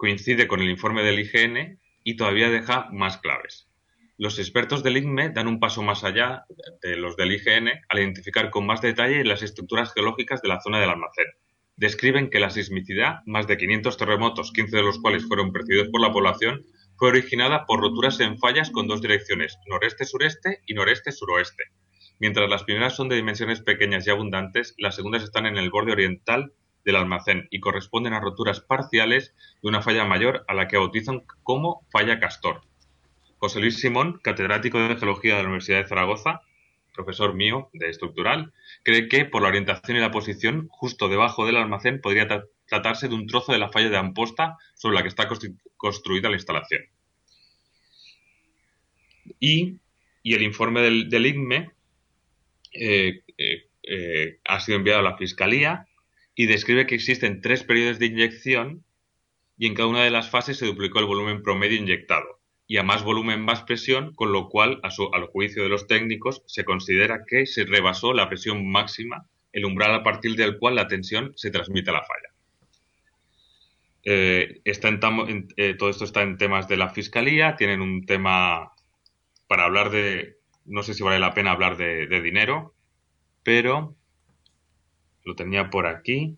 coincide 0.00 0.48
con 0.48 0.62
el 0.62 0.70
informe 0.70 1.02
del 1.02 1.20
IGN 1.20 1.78
y 2.02 2.16
todavía 2.16 2.48
deja 2.48 2.88
más 2.90 3.18
claves. 3.18 3.68
Los 4.16 4.38
expertos 4.38 4.82
del 4.82 4.96
IGME 4.96 5.28
dan 5.28 5.46
un 5.46 5.60
paso 5.60 5.82
más 5.82 6.04
allá 6.04 6.46
de 6.80 6.96
los 6.96 7.18
del 7.18 7.32
IGN 7.32 7.68
al 7.86 7.98
identificar 7.98 8.48
con 8.48 8.64
más 8.64 8.80
detalle 8.80 9.22
las 9.24 9.42
estructuras 9.42 9.92
geológicas 9.92 10.40
de 10.40 10.48
la 10.48 10.62
zona 10.62 10.80
del 10.80 10.88
almacén. 10.88 11.26
Describen 11.76 12.30
que 12.30 12.40
la 12.40 12.48
sismicidad, 12.48 13.16
más 13.26 13.46
de 13.46 13.58
500 13.58 13.98
terremotos, 13.98 14.52
15 14.52 14.74
de 14.74 14.82
los 14.82 14.98
cuales 15.00 15.28
fueron 15.28 15.52
percibidos 15.52 15.88
por 15.88 16.00
la 16.00 16.12
población, 16.12 16.64
fue 16.96 17.08
originada 17.08 17.66
por 17.66 17.80
roturas 17.80 18.20
en 18.20 18.38
fallas 18.38 18.70
con 18.70 18.88
dos 18.88 19.02
direcciones, 19.02 19.58
noreste-sureste 19.66 20.60
y 20.66 20.72
noreste-suroeste. 20.72 21.64
Mientras 22.18 22.48
las 22.48 22.64
primeras 22.64 22.96
son 22.96 23.10
de 23.10 23.16
dimensiones 23.16 23.60
pequeñas 23.60 24.06
y 24.06 24.10
abundantes, 24.10 24.74
las 24.78 24.96
segundas 24.96 25.22
están 25.22 25.44
en 25.44 25.58
el 25.58 25.68
borde 25.68 25.92
oriental 25.92 26.54
del 26.84 26.96
almacén 26.96 27.48
y 27.50 27.60
corresponden 27.60 28.12
a 28.12 28.20
roturas 28.20 28.60
parciales 28.60 29.34
de 29.62 29.68
una 29.68 29.82
falla 29.82 30.04
mayor 30.04 30.44
a 30.48 30.54
la 30.54 30.68
que 30.68 30.76
bautizan 30.76 31.22
como 31.42 31.86
falla 31.90 32.20
Castor. 32.20 32.62
José 33.38 33.60
Luis 33.60 33.80
Simón, 33.80 34.20
catedrático 34.22 34.78
de 34.78 34.96
Geología 34.96 35.36
de 35.36 35.42
la 35.42 35.48
Universidad 35.48 35.82
de 35.82 35.88
Zaragoza, 35.88 36.42
profesor 36.94 37.34
mío 37.34 37.70
de 37.72 37.88
estructural, 37.88 38.52
cree 38.82 39.08
que 39.08 39.24
por 39.24 39.42
la 39.42 39.48
orientación 39.48 39.96
y 39.96 40.00
la 40.00 40.10
posición, 40.10 40.68
justo 40.70 41.08
debajo 41.08 41.46
del 41.46 41.56
almacén 41.56 42.00
podría 42.00 42.28
tratarse 42.66 43.08
de 43.08 43.14
un 43.14 43.26
trozo 43.26 43.52
de 43.52 43.58
la 43.58 43.70
falla 43.70 43.88
de 43.88 43.96
Amposta 43.96 44.56
sobre 44.74 44.96
la 44.96 45.02
que 45.02 45.08
está 45.08 45.28
construida 45.76 46.28
la 46.28 46.36
instalación. 46.36 46.82
Y, 49.38 49.78
el 50.24 50.42
informe 50.42 50.82
del, 50.82 51.08
del 51.08 51.26
INME 51.26 51.70
eh, 52.72 53.22
eh, 53.38 53.68
eh, 53.82 54.38
ha 54.44 54.60
sido 54.60 54.78
enviado 54.78 55.00
a 55.00 55.10
la 55.10 55.16
Fiscalía 55.16 55.88
y 56.34 56.46
describe 56.46 56.86
que 56.86 56.94
existen 56.94 57.40
tres 57.40 57.64
periodos 57.64 57.98
de 57.98 58.06
inyección 58.06 58.84
y 59.58 59.66
en 59.66 59.74
cada 59.74 59.88
una 59.88 60.02
de 60.02 60.10
las 60.10 60.30
fases 60.30 60.56
se 60.56 60.66
duplicó 60.66 61.00
el 61.00 61.06
volumen 61.06 61.42
promedio 61.42 61.78
inyectado 61.78 62.40
y 62.70 62.76
a 62.76 62.84
más 62.84 63.02
volumen 63.02 63.44
más 63.44 63.62
presión, 63.64 64.14
con 64.14 64.30
lo 64.32 64.48
cual, 64.48 64.78
a 64.84 64.92
su, 64.92 65.10
al 65.12 65.26
juicio 65.26 65.64
de 65.64 65.68
los 65.68 65.88
técnicos, 65.88 66.44
se 66.46 66.64
considera 66.64 67.24
que 67.26 67.44
se 67.44 67.64
rebasó 67.64 68.14
la 68.14 68.28
presión 68.28 68.70
máxima, 68.70 69.26
el 69.52 69.64
umbral 69.64 69.92
a 69.92 70.04
partir 70.04 70.36
del 70.36 70.56
cual 70.56 70.76
la 70.76 70.86
tensión 70.86 71.32
se 71.34 71.50
transmite 71.50 71.90
a 71.90 71.94
la 71.94 72.04
falla. 72.04 72.28
Eh, 74.04 74.60
está 74.64 74.88
en, 74.88 75.48
eh, 75.56 75.74
todo 75.74 75.90
esto 75.90 76.04
está 76.04 76.22
en 76.22 76.38
temas 76.38 76.68
de 76.68 76.76
la 76.76 76.90
fiscalía, 76.90 77.56
tienen 77.56 77.80
un 77.80 78.06
tema 78.06 78.72
para 79.48 79.64
hablar 79.64 79.90
de, 79.90 80.36
no 80.64 80.84
sé 80.84 80.94
si 80.94 81.02
vale 81.02 81.18
la 81.18 81.34
pena 81.34 81.50
hablar 81.50 81.76
de 81.76 82.22
dinero, 82.22 82.72
pero 83.42 83.96
lo 85.24 85.34
tenía 85.34 85.70
por 85.70 85.86
aquí. 85.86 86.36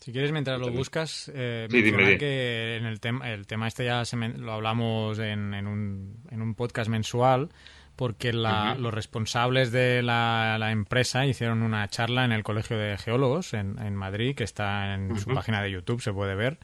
Si 0.00 0.12
quieres, 0.12 0.32
mientras 0.32 0.58
lo 0.58 0.70
buscas, 0.70 1.30
eh, 1.34 1.68
que 1.70 2.76
en 2.76 2.86
el 2.86 2.98
tema, 2.98 3.30
el 3.30 3.46
tema 3.46 3.68
este 3.68 3.84
ya 3.84 4.02
lo 4.36 4.52
hablamos 4.52 5.18
en, 5.18 5.66
un, 5.66 6.24
en 6.30 6.40
un 6.40 6.54
podcast 6.54 6.88
mensual, 6.88 7.50
porque 7.94 8.32
los 8.32 8.94
responsables 8.94 9.72
de 9.72 10.02
la, 10.02 10.70
empresa 10.70 11.26
hicieron 11.26 11.62
una 11.62 11.88
charla 11.88 12.24
en 12.24 12.30
el 12.30 12.44
Colegio 12.44 12.78
de 12.78 12.96
Geólogos 12.96 13.54
en, 13.54 13.96
Madrid, 13.96 14.36
que 14.36 14.44
está 14.44 14.94
en 14.94 15.18
su 15.18 15.34
página 15.34 15.60
de 15.62 15.72
YouTube, 15.72 16.00
se 16.00 16.12
puede 16.12 16.36
ver, 16.36 16.58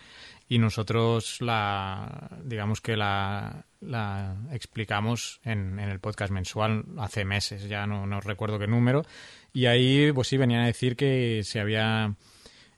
y 0.48 0.58
nosotros 0.58 1.40
la, 1.40 2.30
digamos 2.44 2.80
que 2.80 2.96
la, 2.96 3.66
la 3.86 4.36
explicamos 4.52 5.40
en, 5.44 5.78
en, 5.78 5.88
el 5.88 6.00
podcast 6.00 6.32
mensual 6.32 6.84
hace 6.98 7.24
meses, 7.24 7.68
ya 7.68 7.86
no, 7.86 8.06
no 8.06 8.20
recuerdo 8.20 8.58
qué 8.58 8.66
número, 8.66 9.04
y 9.52 9.66
ahí 9.66 10.12
pues 10.12 10.28
sí 10.28 10.36
venían 10.36 10.62
a 10.62 10.66
decir 10.66 10.96
que 10.96 11.42
se 11.44 11.60
había 11.60 12.14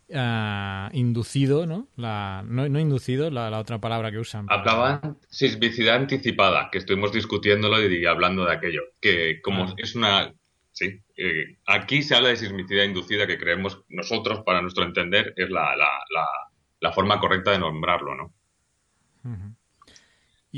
uh, 0.09 0.89
inducido, 0.93 1.67
¿no? 1.67 1.89
La, 1.97 2.43
no, 2.47 2.69
no 2.69 2.81
inducido, 2.81 3.31
la, 3.31 3.51
la, 3.51 3.59
otra 3.59 3.79
palabra 3.81 4.11
que 4.11 4.19
usan. 4.19 4.47
Hablaban 4.49 5.19
sismicidad 5.29 5.97
anticipada, 5.97 6.69
que 6.71 6.79
estuvimos 6.79 7.13
discutiéndolo 7.13 7.85
y 7.85 8.05
hablando 8.07 8.45
de 8.45 8.53
aquello, 8.53 8.83
que 9.01 9.41
como 9.43 9.75
es 9.77 9.95
una... 9.95 10.33
Sí, 10.73 11.01
eh, 11.17 11.57
aquí 11.67 12.03
se 12.03 12.15
habla 12.15 12.29
de 12.29 12.37
sismicidad 12.37 12.85
inducida 12.85 13.27
que 13.27 13.39
creemos 13.39 13.83
nosotros, 13.89 14.43
para 14.45 14.61
nuestro 14.61 14.85
entender, 14.85 15.33
es 15.37 15.49
la, 15.49 15.75
la, 15.75 15.89
la, 16.81 16.93
forma 16.93 17.19
correcta 17.19 17.53
de 17.53 17.59
nombrarlo, 17.59 18.15
¿no? 18.15 18.35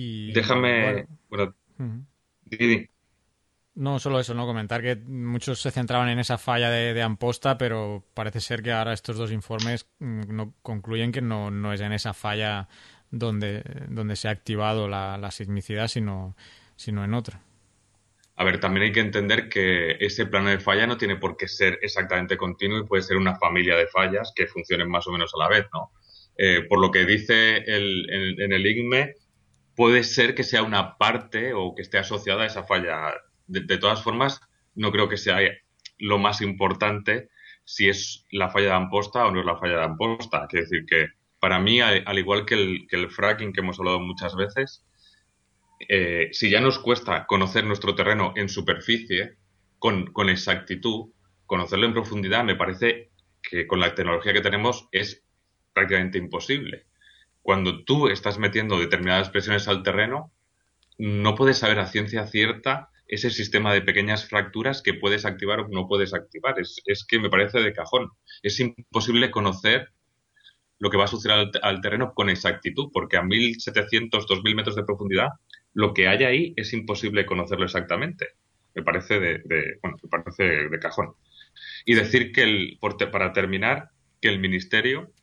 Y, 0.00 0.32
Déjame... 0.32 1.08
Bueno, 1.28 1.56
no 3.74 3.98
solo 3.98 4.20
eso, 4.20 4.32
no 4.32 4.46
comentar 4.46 4.80
que 4.80 4.94
muchos 4.94 5.60
se 5.60 5.72
centraban 5.72 6.08
en 6.08 6.20
esa 6.20 6.38
falla 6.38 6.70
de, 6.70 7.02
Amposta, 7.02 7.58
pero 7.58 8.04
parece 8.14 8.40
ser 8.40 8.62
que 8.62 8.70
ahora 8.70 8.92
estos 8.92 9.16
dos 9.16 9.32
informes 9.32 9.88
mm, 9.98 10.34
no, 10.34 10.54
concluyen 10.62 11.10
que 11.10 11.20
no, 11.20 11.50
no 11.50 11.72
es 11.72 11.80
en 11.80 11.92
esa 11.92 12.14
falla 12.14 12.68
donde, 13.10 13.64
donde 13.88 14.14
se 14.14 14.28
ha 14.28 14.30
activado 14.30 14.86
la, 14.86 15.18
la 15.18 15.32
sismicidad, 15.32 15.88
sino, 15.88 16.36
sino 16.76 17.02
en 17.02 17.14
otra. 17.14 17.42
A 18.36 18.44
ver, 18.44 18.60
también 18.60 18.84
hay 18.84 18.92
que 18.92 19.00
entender 19.00 19.48
que 19.48 19.96
ese 19.98 20.26
plano 20.26 20.50
de 20.50 20.60
falla 20.60 20.86
no 20.86 20.96
tiene 20.96 21.16
por 21.16 21.36
qué 21.36 21.48
ser 21.48 21.80
exactamente 21.82 22.36
continuo 22.36 22.78
y 22.78 22.86
puede 22.86 23.02
ser 23.02 23.16
una 23.16 23.34
familia 23.34 23.74
de 23.74 23.88
fallas 23.88 24.32
que 24.32 24.46
funcionen 24.46 24.88
más 24.88 25.08
o 25.08 25.12
menos 25.12 25.32
a 25.34 25.38
la 25.38 25.48
vez, 25.48 25.66
¿no? 25.72 25.90
Eh, 26.36 26.62
por 26.68 26.80
lo 26.80 26.92
que 26.92 27.04
dice 27.04 27.56
el, 27.56 28.08
en, 28.08 28.40
en 28.40 28.52
el 28.52 28.64
IGME, 28.64 29.14
puede 29.78 30.02
ser 30.02 30.34
que 30.34 30.42
sea 30.42 30.64
una 30.64 30.98
parte 30.98 31.54
o 31.54 31.72
que 31.72 31.82
esté 31.82 31.98
asociada 31.98 32.42
a 32.42 32.46
esa 32.46 32.64
falla 32.64 33.14
de, 33.46 33.78
todas 33.78 34.02
formas, 34.02 34.40
no 34.74 34.90
creo 34.90 35.08
que 35.08 35.16
sea 35.16 35.38
lo 36.00 36.18
más 36.18 36.40
importante 36.40 37.28
si 37.64 37.88
es 37.88 38.26
la 38.32 38.50
falla 38.50 38.70
de 38.70 38.72
Amposta 38.72 39.24
o 39.24 39.30
no 39.30 39.38
es 39.38 39.46
la 39.46 39.56
falla 39.56 39.76
de 39.76 39.84
Amposta. 39.84 40.48
Quiero 40.48 40.64
decir 40.64 40.84
que 40.84 41.06
para 41.38 41.60
mí, 41.60 41.80
al, 41.80 42.18
igual 42.18 42.44
que 42.44 42.86
el, 42.90 43.08
fracking 43.08 43.52
que 43.52 43.60
hemos 43.60 43.78
hablado 43.78 44.00
muchas 44.00 44.34
veces, 44.34 44.84
eh, 45.88 46.30
si 46.32 46.50
ya 46.50 46.60
nos 46.60 46.80
cuesta 46.80 47.24
conocer 47.26 47.62
nuestro 47.62 47.94
terreno 47.94 48.32
en 48.34 48.48
superficie 48.48 49.36
con, 49.78 50.10
exactitud, 50.28 51.12
conocerlo 51.46 51.86
en 51.86 51.92
profundidad 51.92 52.42
me 52.42 52.56
parece 52.56 53.12
que 53.40 53.68
con 53.68 53.78
la 53.78 53.94
tecnología 53.94 54.32
que 54.32 54.40
tenemos 54.40 54.88
es 54.90 55.22
prácticamente 55.72 56.18
imposible. 56.18 56.87
Cuando 57.48 57.82
tú 57.82 58.08
estás 58.08 58.38
metiendo 58.38 58.78
determinadas 58.78 59.30
presiones 59.30 59.68
al 59.68 59.82
terreno, 59.82 60.30
no 60.98 61.34
puedes 61.34 61.56
saber 61.56 61.78
a 61.78 61.86
ciencia 61.86 62.26
cierta 62.26 62.90
ese 63.06 63.30
sistema 63.30 63.72
de 63.72 63.80
pequeñas 63.80 64.28
fracturas 64.28 64.82
que 64.82 64.92
puedes 64.92 65.24
activar 65.24 65.60
o 65.60 65.68
no 65.68 65.88
puedes 65.88 66.12
activar. 66.12 66.56
Es, 66.58 67.06
que 67.08 67.18
me 67.18 67.30
parece 67.30 67.60
de 67.60 67.72
cajón. 67.72 68.10
Es 68.42 68.60
imposible 68.60 69.30
conocer 69.30 69.88
lo 70.78 70.90
que 70.90 70.98
va 70.98 71.04
a 71.04 71.08
suceder 71.08 71.48
al, 71.62 71.80
terreno 71.80 72.12
con 72.12 72.28
exactitud, 72.28 72.90
porque 72.92 73.16
a 73.16 73.22
1.700, 73.22 74.10
2.000 74.10 74.54
metros 74.54 74.76
de 74.76 74.84
profundidad, 74.84 75.28
lo 75.72 75.94
que 75.94 76.06
hay 76.06 76.24
ahí 76.24 76.52
es 76.54 76.74
imposible 76.74 77.24
conocerlo 77.24 77.64
exactamente. 77.64 78.26
Me 78.74 78.82
parece 78.82 79.20
de, 79.20 79.78
bueno, 79.80 79.96
me 80.02 80.08
parece 80.10 80.68
de 80.68 80.78
cajón. 80.78 81.14
Y 81.86 81.94
decir 81.94 82.30
que, 82.30 82.42
el, 82.42 82.78
para 83.10 83.32
terminar, 83.32 83.88
que 84.20 84.28
el 84.28 84.38
Ministerio, 84.38 85.14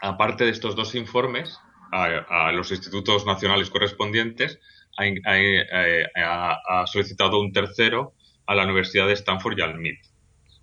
aparte 0.00 0.44
de 0.44 0.50
estos 0.50 0.76
dos 0.76 0.94
informes, 0.94 1.58
a 1.92 2.50
los 2.52 2.70
institutos 2.70 3.26
nacionales 3.26 3.68
correspondientes, 3.68 4.58
ha, 4.96 6.86
solicitado 6.86 7.40
un 7.40 7.52
tercero 7.52 8.14
a 8.46 8.54
la 8.54 8.64
Universidad 8.64 9.06
de 9.06 9.14
Stanford 9.14 9.58
y 9.58 9.62
al 9.62 9.78
MIT. 9.78 10.00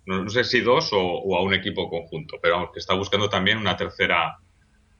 No, 0.06 0.28
sé 0.28 0.44
si 0.44 0.60
dos 0.60 0.90
o, 0.92 1.36
a 1.36 1.42
un 1.42 1.54
equipo 1.54 1.88
conjunto, 1.88 2.38
pero 2.42 2.54
vamos, 2.54 2.70
que 2.72 2.80
está 2.80 2.94
buscando 2.94 3.28
también 3.28 3.58
una 3.58 3.76
tercera, 3.76 4.38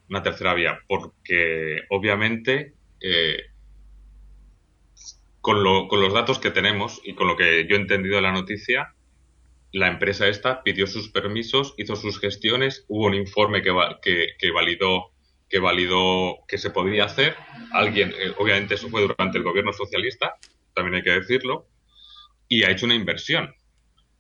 una 0.09 0.23
tercera 0.23 0.55
vía, 0.55 0.79
porque 0.87 1.81
obviamente 1.89 2.75
eh, 3.01 3.45
con, 5.41 5.63
los 5.63 6.13
datos 6.13 6.39
que 6.39 6.51
tenemos 6.51 7.01
y 7.05 7.15
con 7.15 7.29
lo 7.29 7.37
que 7.37 7.67
yo 7.69 7.77
he 7.77 7.81
entendido 7.81 8.17
de 8.17 8.23
la 8.23 8.33
noticia, 8.33 8.95
la 9.73 9.89
empresa 9.89 10.29
esta 10.29 10.63
pidió 10.63 10.87
sus 10.87 11.11
permisos, 11.11 11.75
hizo 11.79 11.97
sus 11.97 12.19
gestiones, 12.19 12.85
hubo 12.89 13.07
un 13.07 13.15
informe 13.15 13.63
que, 13.63 13.73
que, 14.03 14.29
que 14.39 14.51
validó 14.51 15.13
que 15.51 15.59
validó 15.59 16.39
que 16.47 16.59
se 16.59 16.71
podría 16.71 17.05
hacer. 17.05 17.35
Alguien, 17.73 18.15
eh, 18.17 18.33
obviamente 18.39 18.77
eso 18.77 18.89
fue 18.89 19.03
durante 19.03 19.37
el 19.37 19.45
gobierno 19.45 19.73
socialista, 19.73 20.37
también 20.75 20.95
hay 20.95 21.03
que 21.03 21.11
decirlo, 21.11 21.67
y 22.49 22.63
ha 22.63 22.71
hecho 22.71 22.87
una 22.87 22.95
inversión. 22.95 23.53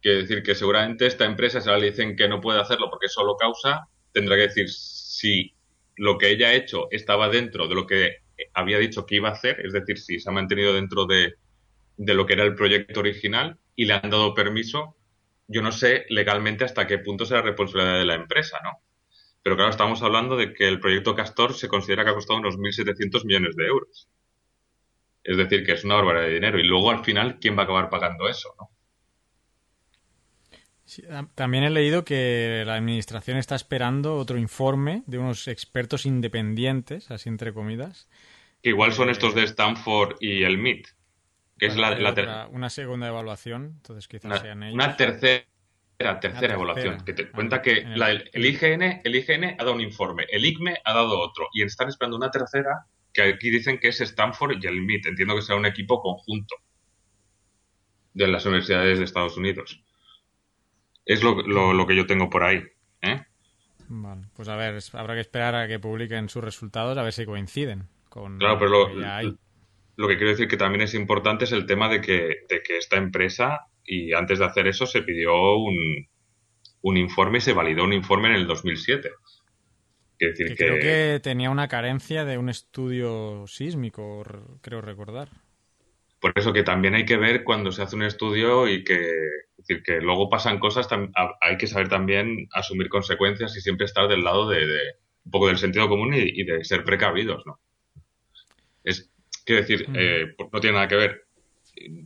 Quiere 0.02 0.22
decir 0.22 0.42
que 0.42 0.56
seguramente 0.56 1.06
esta 1.06 1.24
empresa, 1.24 1.60
si 1.60 1.68
ahora 1.68 1.80
le 1.80 1.90
dicen 1.92 2.16
que 2.16 2.28
no 2.28 2.40
puede 2.40 2.60
hacerlo 2.60 2.90
porque 2.90 3.08
solo 3.08 3.36
causa, 3.36 3.86
tendrá 4.12 4.34
que 4.34 4.42
decir 4.42 4.68
si 4.68 5.54
lo 5.96 6.18
que 6.18 6.30
ella 6.30 6.48
ha 6.48 6.54
hecho 6.54 6.88
estaba 6.90 7.28
dentro 7.28 7.68
de 7.68 7.74
lo 7.76 7.86
que 7.86 8.16
había 8.54 8.78
dicho 8.78 9.06
que 9.06 9.16
iba 9.16 9.28
a 9.28 9.32
hacer, 9.32 9.64
es 9.64 9.72
decir, 9.72 9.98
si 9.98 10.18
se 10.18 10.28
ha 10.30 10.32
mantenido 10.32 10.74
dentro 10.74 11.06
de, 11.06 11.34
de 11.96 12.14
lo 12.14 12.26
que 12.26 12.32
era 12.32 12.44
el 12.44 12.56
proyecto 12.56 13.00
original 13.00 13.58
y 13.76 13.84
le 13.84 13.92
han 13.92 14.10
dado 14.10 14.34
permiso, 14.34 14.96
yo 15.50 15.62
no 15.62 15.72
sé 15.72 16.06
legalmente 16.10 16.64
hasta 16.64 16.86
qué 16.86 16.98
punto 16.98 17.26
será 17.26 17.42
responsabilidad 17.42 17.98
de 17.98 18.04
la 18.04 18.14
empresa, 18.14 18.60
¿no? 18.62 18.80
Pero 19.42 19.56
claro, 19.56 19.70
estamos 19.70 20.00
hablando 20.02 20.36
de 20.36 20.52
que 20.52 20.68
el 20.68 20.78
proyecto 20.78 21.14
Castor 21.14 21.54
se 21.54 21.66
considera 21.66 22.04
que 22.04 22.10
ha 22.10 22.14
costado 22.14 22.38
unos 22.38 22.56
1.700 22.56 23.24
millones 23.24 23.56
de 23.56 23.66
euros. 23.66 24.08
Es 25.24 25.36
decir, 25.36 25.64
que 25.64 25.72
es 25.72 25.84
una 25.84 25.96
barbaridad 25.96 26.26
de 26.26 26.34
dinero. 26.34 26.58
Y 26.58 26.62
luego, 26.62 26.90
al 26.90 27.04
final, 27.04 27.38
¿quién 27.40 27.56
va 27.56 27.62
a 27.62 27.64
acabar 27.64 27.90
pagando 27.90 28.28
eso? 28.28 28.54
¿no? 28.58 28.70
también 31.36 31.62
he 31.62 31.70
leído 31.70 32.04
que 32.04 32.64
la 32.66 32.74
Administración 32.74 33.36
está 33.36 33.54
esperando 33.54 34.16
otro 34.16 34.38
informe 34.38 35.04
de 35.06 35.18
unos 35.18 35.46
expertos 35.46 36.04
independientes, 36.04 37.10
así 37.10 37.28
entre 37.28 37.52
comidas. 37.52 38.08
Que 38.62 38.70
igual 38.70 38.92
son 38.92 39.08
estos 39.08 39.34
de 39.34 39.44
Stanford 39.44 40.16
y 40.20 40.42
el 40.42 40.58
MIT. 40.58 40.88
Que 41.60 41.66
es 41.66 41.76
la, 41.76 42.48
una 42.50 42.70
segunda 42.70 43.06
evaluación, 43.06 43.74
entonces 43.76 44.08
quizás 44.08 44.40
sean 44.40 44.62
ellos. 44.62 44.74
Una 44.74 44.96
tercera 44.96 45.44
tercera 46.18 46.54
evaluación, 46.54 47.04
que 47.04 47.12
te 47.12 47.24
ah, 47.24 47.30
cuenta 47.34 47.60
que 47.60 47.84
el, 48.32 48.46
IGN, 48.46 49.02
el 49.04 49.14
IGN 49.14 49.44
ha 49.44 49.56
dado 49.56 49.74
un 49.74 49.82
informe, 49.82 50.24
el 50.30 50.46
ICME 50.46 50.78
ha 50.82 50.94
dado 50.94 51.20
otro, 51.20 51.48
y 51.52 51.62
están 51.62 51.88
esperando 51.88 52.16
una 52.16 52.30
tercera 52.30 52.86
que 53.12 53.22
aquí 53.22 53.50
dicen 53.50 53.78
que 53.78 53.88
es 53.88 54.00
Stanford 54.00 54.56
y 54.62 54.66
el 54.66 54.80
MIT. 54.80 55.06
Entiendo 55.06 55.36
que 55.36 55.42
sea 55.42 55.56
un 55.56 55.66
equipo 55.66 56.00
conjunto 56.00 56.56
de 58.14 58.28
las 58.28 58.46
universidades 58.46 58.98
de 58.98 59.04
Estados 59.04 59.36
Unidos. 59.36 59.82
Es 61.04 61.22
lo, 61.22 61.42
lo, 61.42 61.86
que 61.86 61.96
yo 61.96 62.06
tengo 62.06 62.30
por 62.30 62.44
ahí. 62.44 62.62
¿eh? 63.02 63.22
Vale, 63.88 64.22
pues 64.34 64.48
a 64.48 64.56
ver, 64.56 64.78
habrá 64.92 65.14
que 65.14 65.20
esperar 65.20 65.54
a 65.54 65.68
que 65.68 65.78
publiquen 65.78 66.28
sus 66.28 66.42
resultados 66.42 66.96
a 66.96 67.02
ver 67.02 67.12
si 67.12 67.26
coinciden 67.26 67.88
con 68.08 68.38
claro, 68.38 68.58
pero 68.58 68.70
lo, 68.70 68.86
que 68.88 69.36
lo 69.96 70.08
que 70.08 70.16
quiero 70.16 70.30
decir 70.30 70.48
que 70.48 70.56
también 70.56 70.82
es 70.82 70.94
importante 70.94 71.44
es 71.44 71.52
el 71.52 71.66
tema 71.66 71.88
de 71.88 72.00
que, 72.00 72.44
de 72.48 72.62
que 72.62 72.78
esta 72.78 72.96
empresa 72.96 73.66
y 73.84 74.12
antes 74.12 74.38
de 74.38 74.44
hacer 74.44 74.66
eso 74.66 74.86
se 74.86 75.02
pidió 75.02 75.56
un, 75.56 76.06
un 76.82 76.96
informe 76.96 77.38
y 77.38 77.40
se 77.40 77.52
validó 77.52 77.84
un 77.84 77.92
informe 77.92 78.28
en 78.28 78.34
el 78.34 78.46
2007. 78.46 79.10
decir 80.18 80.48
que, 80.48 80.56
Creo 80.56 80.78
que 80.78 81.20
tenía 81.22 81.50
una 81.50 81.68
carencia 81.68 82.24
de 82.24 82.38
un 82.38 82.48
estudio 82.48 83.44
sísmico, 83.46 84.22
creo 84.60 84.80
recordar. 84.80 85.28
Por 86.20 86.32
eso 86.36 86.52
que 86.52 86.62
también 86.62 86.94
hay 86.94 87.06
que 87.06 87.16
ver 87.16 87.44
cuando 87.44 87.72
se 87.72 87.82
hace 87.82 87.96
un 87.96 88.02
estudio 88.02 88.68
y 88.68 88.84
que, 88.84 89.00
decir, 89.56 89.82
que 89.82 90.00
luego 90.00 90.28
pasan 90.28 90.58
cosas, 90.58 90.86
hay 91.40 91.56
que 91.56 91.66
saber 91.66 91.88
también 91.88 92.48
asumir 92.52 92.88
consecuencias 92.90 93.56
y 93.56 93.60
siempre 93.62 93.86
estar 93.86 94.06
del 94.06 94.22
lado 94.22 94.48
de, 94.48 94.58
un 95.24 95.30
poco 95.30 95.48
del 95.48 95.58
sentido 95.58 95.88
común 95.88 96.12
y, 96.14 96.44
de 96.44 96.62
ser 96.64 96.84
precavidos, 96.84 97.42
¿no? 97.46 97.58
Es, 98.84 99.10
quiero 99.44 99.62
decir, 99.62 99.88
mm. 99.88 99.96
eh, 99.96 100.34
no 100.52 100.60
tiene 100.60 100.76
nada 100.76 100.88
que 100.88 100.96
ver 100.96 101.30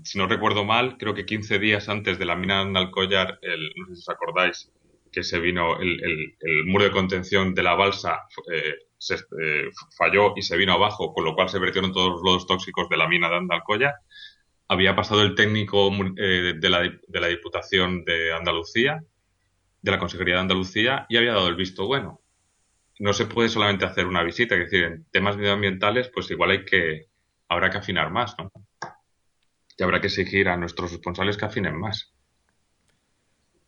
si 0.03 0.19
no 0.19 0.27
recuerdo 0.27 0.65
mal, 0.65 0.97
creo 0.99 1.15
que 1.15 1.27
15 1.27 1.59
días 1.59 1.89
antes 1.89 2.19
de 2.19 2.25
la 2.25 2.37
mina 2.37 2.57
de 2.57 2.63
Andalcollar, 2.63 3.39
el, 3.43 3.73
no 3.77 3.87
sé 3.87 3.95
si 3.95 4.01
os 4.01 4.09
acordáis, 4.09 4.73
que 5.11 5.23
se 5.23 5.39
vino 5.39 5.79
el, 5.81 6.35
muro 6.67 6.85
de 6.85 6.91
contención 6.91 7.55
de 7.55 7.63
la 7.63 7.75
balsa 7.75 8.23
eh, 8.53 8.75
se, 8.99 9.15
eh, 9.15 9.71
falló 9.97 10.33
y 10.37 10.43
se 10.43 10.57
vino 10.57 10.73
abajo, 10.73 11.13
con 11.13 11.25
lo 11.25 11.35
cual 11.35 11.49
se 11.49 11.61
vertieron 11.61 11.93
todos 11.93 12.11
los 12.11 12.23
lodos 12.23 12.47
tóxicos 12.47 12.89
de 12.89 12.97
la 12.97 13.09
mina 13.09 13.29
de 13.29 13.37
Andalcollar. 13.37 13.95
Había 14.67 14.97
pasado 14.97 15.23
el 15.23 15.35
técnico 15.35 15.91
eh, 16.17 16.55
de, 16.59 16.71
la, 16.71 16.81
de 16.83 17.21
la 17.21 17.29
Diputación 17.29 18.05
de 18.05 18.33
Andalucía, 18.33 19.05
de 19.83 19.91
la 19.91 19.99
Consejería 19.99 20.35
de 20.35 20.41
Andalucía, 20.41 21.07
y 21.09 21.17
había 21.17 21.35
dado 21.35 21.49
el 21.49 21.57
visto 21.57 21.87
bueno. 21.87 22.21
No 22.99 23.13
se 23.13 23.27
puede 23.27 23.49
solamente 23.49 23.85
hacer 23.85 24.07
una 24.07 24.23
visita, 24.23 24.55
es 24.55 24.71
decir, 24.71 24.85
en 24.85 25.05
temas 25.11 25.37
medioambientales, 25.37 26.11
pues 26.13 26.31
igual 26.31 26.53
hay 26.53 26.65
que, 26.65 27.07
habrá 27.55 27.71
que 27.71 27.79
afinar 27.79 28.11
más, 28.11 28.37
¿no? 28.39 28.51
y 29.77 29.83
habrá 29.83 30.01
que 30.01 30.07
exigir 30.07 30.49
a 30.49 30.57
nuestros 30.57 30.93
responsables 30.93 31.37
que 31.37 31.45
afinen 31.45 31.79
más. 31.79 32.13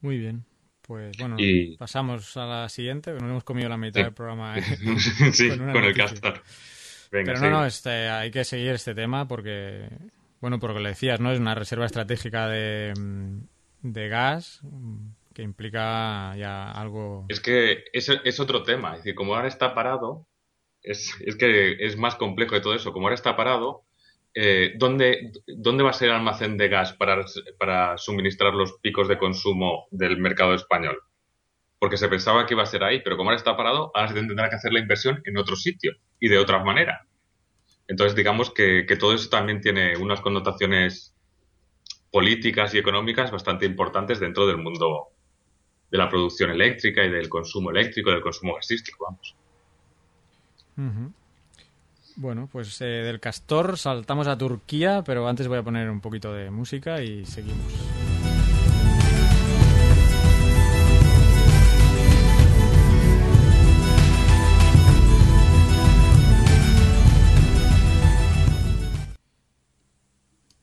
Muy 0.00 0.18
bien. 0.18 0.44
Pues 0.82 1.16
bueno, 1.18 1.36
pasamos 1.78 2.36
a 2.36 2.46
la 2.46 2.68
siguiente, 2.68 3.12
que 3.12 3.18
nos 3.18 3.28
hemos 3.28 3.44
comido 3.44 3.68
la 3.68 3.76
mitad 3.76 4.04
del 4.04 4.12
programa. 4.12 4.56
¿eh? 4.56 4.62
sí, 5.32 5.48
con, 5.48 5.74
el 5.74 5.96
castor. 5.96 6.42
Pero 7.10 7.40
no, 7.40 7.50
no, 7.50 7.66
este, 7.66 8.08
hay 8.08 8.30
que 8.30 8.44
seguir 8.44 8.72
este 8.72 8.94
tema 8.94 9.26
porque, 9.26 9.88
bueno, 10.40 10.60
por 10.60 10.78
lo 10.78 10.88
decías, 10.88 11.18
¿no? 11.18 11.32
Es 11.32 11.40
una 11.40 11.56
reserva 11.56 11.86
estratégica 11.86 12.46
de, 12.46 12.94
de 13.82 14.08
gas 14.08 14.60
que 15.34 15.42
implica 15.42 16.36
ya 16.36 16.70
algo... 16.70 17.26
Es 17.28 17.40
que 17.40 17.84
es, 17.92 18.08
es 18.08 18.38
otro 18.38 18.62
tema. 18.62 18.92
Es 18.92 18.98
decir, 18.98 19.16
como 19.16 19.34
ahora 19.34 19.48
está 19.48 19.74
parado, 19.74 20.28
es, 20.86 21.14
que 21.38 21.76
es 21.80 21.96
más 21.96 22.14
complejo 22.14 22.54
de 22.54 22.60
todo 22.60 22.74
eso. 22.74 22.92
Como 22.92 23.06
ahora 23.06 23.16
está 23.16 23.36
parado, 23.36 23.82
eh, 24.34 24.74
¿dónde, 24.76 25.32
¿dónde, 25.46 25.82
va 25.82 25.90
a 25.90 25.94
ser 25.94 26.08
el 26.08 26.14
almacén 26.14 26.56
de 26.56 26.68
gas 26.68 26.92
para, 26.92 27.24
para, 27.58 27.98
suministrar 27.98 28.54
los 28.54 28.74
picos 28.80 29.08
de 29.08 29.18
consumo 29.18 29.88
del 29.90 30.18
mercado 30.18 30.54
español? 30.54 30.98
Porque 31.78 31.96
se 31.96 32.08
pensaba 32.08 32.46
que 32.46 32.54
iba 32.54 32.62
a 32.62 32.66
ser 32.66 32.84
ahí, 32.84 33.02
pero 33.02 33.16
como 33.16 33.30
ahora 33.30 33.36
está 33.36 33.56
parado, 33.56 33.90
ahora 33.94 34.08
se 34.08 34.14
tendrá 34.14 34.48
que 34.48 34.56
hacer 34.56 34.72
la 34.72 34.78
inversión 34.78 35.20
en 35.24 35.36
otro 35.36 35.56
sitio 35.56 35.92
y 36.20 36.28
de 36.28 36.38
otra 36.38 36.62
manera. 36.62 37.06
Entonces, 37.88 38.16
digamos 38.16 38.50
que, 38.50 38.86
que 38.86 38.96
todo 38.96 39.12
eso 39.12 39.28
también 39.28 39.60
tiene 39.60 39.96
unas 39.96 40.20
connotaciones 40.20 41.14
políticas 42.10 42.74
y 42.74 42.78
económicas 42.78 43.30
bastante 43.30 43.66
importantes 43.66 44.20
dentro 44.20 44.46
del 44.46 44.58
mundo 44.58 45.08
de 45.90 45.98
la 45.98 46.08
producción 46.08 46.50
eléctrica 46.50 47.04
y 47.04 47.10
del 47.10 47.28
consumo 47.28 47.70
eléctrico, 47.70 48.10
del 48.10 48.22
consumo 48.22 48.54
gasístico, 48.54 49.04
vamos. 49.04 49.36
Bueno, 52.16 52.48
pues 52.50 52.80
eh, 52.80 52.84
del 52.84 53.20
Castor 53.20 53.78
saltamos 53.78 54.26
a 54.26 54.38
Turquía, 54.38 55.02
pero 55.04 55.28
antes 55.28 55.48
voy 55.48 55.58
a 55.58 55.62
poner 55.62 55.90
un 55.90 56.00
poquito 56.00 56.32
de 56.32 56.50
música 56.50 57.02
y 57.02 57.24
seguimos. 57.26 57.72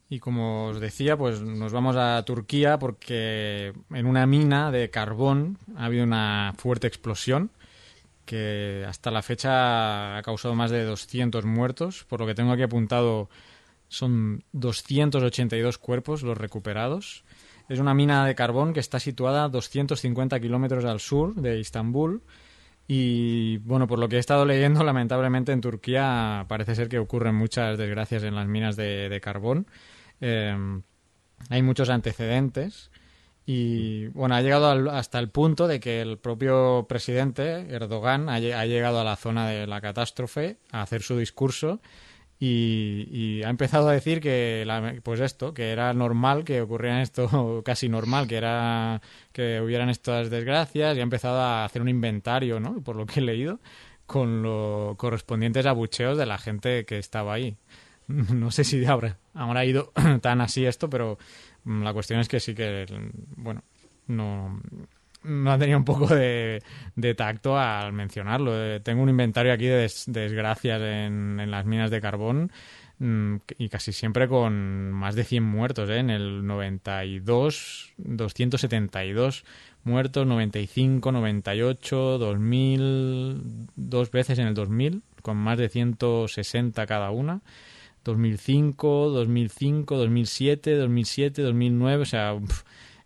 Y 0.10 0.20
como 0.20 0.68
os 0.68 0.80
decía, 0.80 1.18
pues 1.18 1.42
nos 1.42 1.74
vamos 1.74 1.96
a 1.96 2.22
Turquía 2.24 2.78
porque 2.78 3.74
en 3.90 4.06
una 4.06 4.28
mina 4.28 4.70
de 4.70 4.92
carbón 4.92 5.58
ha 5.76 5.86
habido 5.86 6.04
una 6.04 6.54
fuerte 6.56 6.86
explosión 6.86 7.50
que 8.26 8.86
hasta 8.88 9.12
la 9.12 9.22
fecha 9.22 10.18
ha 10.18 10.22
causado 10.22 10.56
más 10.56 10.72
de 10.72 10.84
200 10.84 11.46
muertos. 11.46 12.06
Por 12.06 12.20
lo 12.20 12.28
que 12.28 12.36
tengo 12.36 12.52
aquí 12.52 12.64
apuntado, 12.64 13.30
son 13.88 14.44
282 14.54 15.78
cuerpos 15.78 16.24
los 16.24 16.38
recuperados. 16.38 17.24
Es 17.70 17.80
una 17.80 17.94
mina 17.94 18.26
de 18.26 18.36
carbón 18.36 18.74
que 18.74 18.80
está 18.80 19.00
situada 19.00 19.46
a 19.46 19.50
250 19.50 20.40
kilómetros 20.40 20.86
al 20.86 21.00
sur 21.00 21.36
de 21.36 21.60
Istambul. 21.60 22.24
Y 22.88 23.58
bueno, 23.60 23.88
por 23.88 24.00
lo 24.00 24.10
que 24.10 24.18
he 24.18 24.20
estado 24.20 24.46
leyendo, 24.46 24.84
lamentablemente 24.84 25.52
en 25.52 25.62
Turquía 25.62 26.46
parece 26.48 26.76
ser 26.76 26.90
que 26.90 27.00
ocurren 27.00 27.36
muchas 27.36 27.78
desgracias 27.78 28.24
en 28.24 28.36
las 28.36 28.48
minas 28.48 28.76
de, 28.76 29.20
carbón. 29.24 29.68
Eh, 30.22 30.82
hay 31.50 31.62
muchos 31.62 31.90
antecedentes 31.90 32.90
y 33.46 34.08
bueno, 34.08 34.36
ha 34.36 34.42
llegado 34.42 34.92
hasta 34.92 35.20
el 35.20 35.30
punto 35.30 35.68
de 35.68 35.80
que 35.80 36.02
el 36.02 36.18
propio 36.18 36.86
presidente, 36.88 37.68
Erdogan, 37.70 38.30
ha, 38.30 38.40
llegado 38.40 39.00
a 39.02 39.04
la 39.04 39.18
zona 39.18 39.48
de 39.50 39.68
la 39.68 39.82
catástrofe 39.82 40.58
a 40.72 40.82
hacer 40.82 41.02
su 41.02 41.18
discurso 41.18 41.82
y, 42.40 43.42
ha 43.44 43.50
empezado 43.50 43.90
a 43.90 43.94
decir 43.94 44.20
que, 44.22 44.66
pues 45.04 45.20
esto, 45.20 45.54
que 45.54 45.72
era 45.72 45.94
normal 45.94 46.44
que 46.44 46.62
ocurriera 46.62 47.02
esto, 47.02 47.62
casi 47.66 47.90
normal, 47.90 48.28
que 48.28 48.38
era 48.38 49.02
que 49.32 49.62
hubieran 49.62 49.90
estas 49.90 50.30
desgracias 50.30 50.96
y 50.96 51.00
ha 51.00 51.04
empezado 51.04 51.40
a 51.40 51.66
hacer 51.66 51.82
un 51.82 51.90
inventario, 51.90 52.60
¿no? 52.60 52.82
Por 52.82 52.96
lo 52.96 53.06
que 53.06 53.20
he 53.20 53.24
leído, 53.24 53.60
con 54.06 54.42
los 54.42 54.96
correspondientes 54.98 55.66
abucheos 55.66 56.18
de 56.18 56.26
la 56.26 56.38
gente 56.38 56.86
que 56.86 56.98
estaba 56.98 57.34
ahí. 57.34 57.58
No 58.08 58.52
sé 58.52 58.66
si 58.66 58.84
habrá, 58.86 59.18
habrá 59.34 59.64
ido 59.64 59.94
tan 60.22 60.42
así 60.42 60.66
esto, 60.66 60.90
pero 60.90 61.18
la 61.66 61.94
cuestión 61.94 62.20
es 62.20 62.28
que 62.28 62.40
sí 62.40 62.54
que, 62.54 62.86
bueno, 63.36 63.64
no, 64.08 64.62
no 65.24 65.52
ha 65.52 65.58
tenido 65.58 65.78
un 65.78 65.86
poco 65.86 66.08
de, 66.08 66.62
tacto 67.16 67.58
al 67.58 67.94
mencionarlo. 67.94 68.52
Eh, 68.56 68.80
tengo 68.82 69.02
un 69.02 69.10
inventario 69.10 69.54
aquí 69.54 69.66
de 69.66 69.90
desgracias 70.08 70.82
en, 70.82 71.50
las 71.50 71.66
minas 71.66 71.92
de 71.92 72.02
carbón 72.02 72.52
mm, 73.00 73.36
y 73.58 73.70
casi 73.70 73.94
siempre 73.94 74.28
con 74.28 74.92
más 74.92 75.16
de 75.16 75.24
100 75.24 75.44
muertos. 75.44 75.90
¿eh? 75.90 75.98
En 75.98 76.10
el 76.10 76.46
92, 76.46 77.94
272 77.98 79.46
muertos, 79.84 80.26
95, 80.26 81.12
98, 81.12 82.18
2000, 82.18 83.68
dos 83.76 84.12
veces 84.12 84.40
en 84.40 84.48
el 84.48 84.54
2000, 84.54 85.04
con 85.22 85.38
más 85.38 85.58
de 85.58 85.70
160 85.70 86.86
cada 86.86 87.12
una. 87.12 87.42
2005, 88.04 89.10
2005, 89.10 89.98
2007, 89.98 90.76
2007, 90.76 91.42
2009, 91.42 92.02
o 92.02 92.06
sea, 92.06 92.36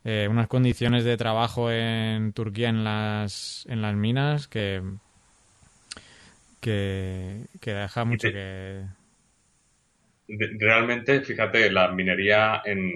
eh, 0.03 0.27
unas 0.29 0.47
condiciones 0.47 1.03
de 1.03 1.17
trabajo 1.17 1.71
en 1.71 2.33
Turquía 2.33 2.69
en 2.69 2.83
las, 2.83 3.65
en 3.69 3.81
las 3.81 3.95
minas 3.95 4.47
que, 4.47 4.81
que, 6.59 7.47
deja 7.61 8.05
mucho 8.05 8.29
que... 8.31 8.83
Realmente, 10.27 11.21
fíjate, 11.21 11.71
la 11.71 11.89
minería 11.89 12.61
en, 12.65 12.91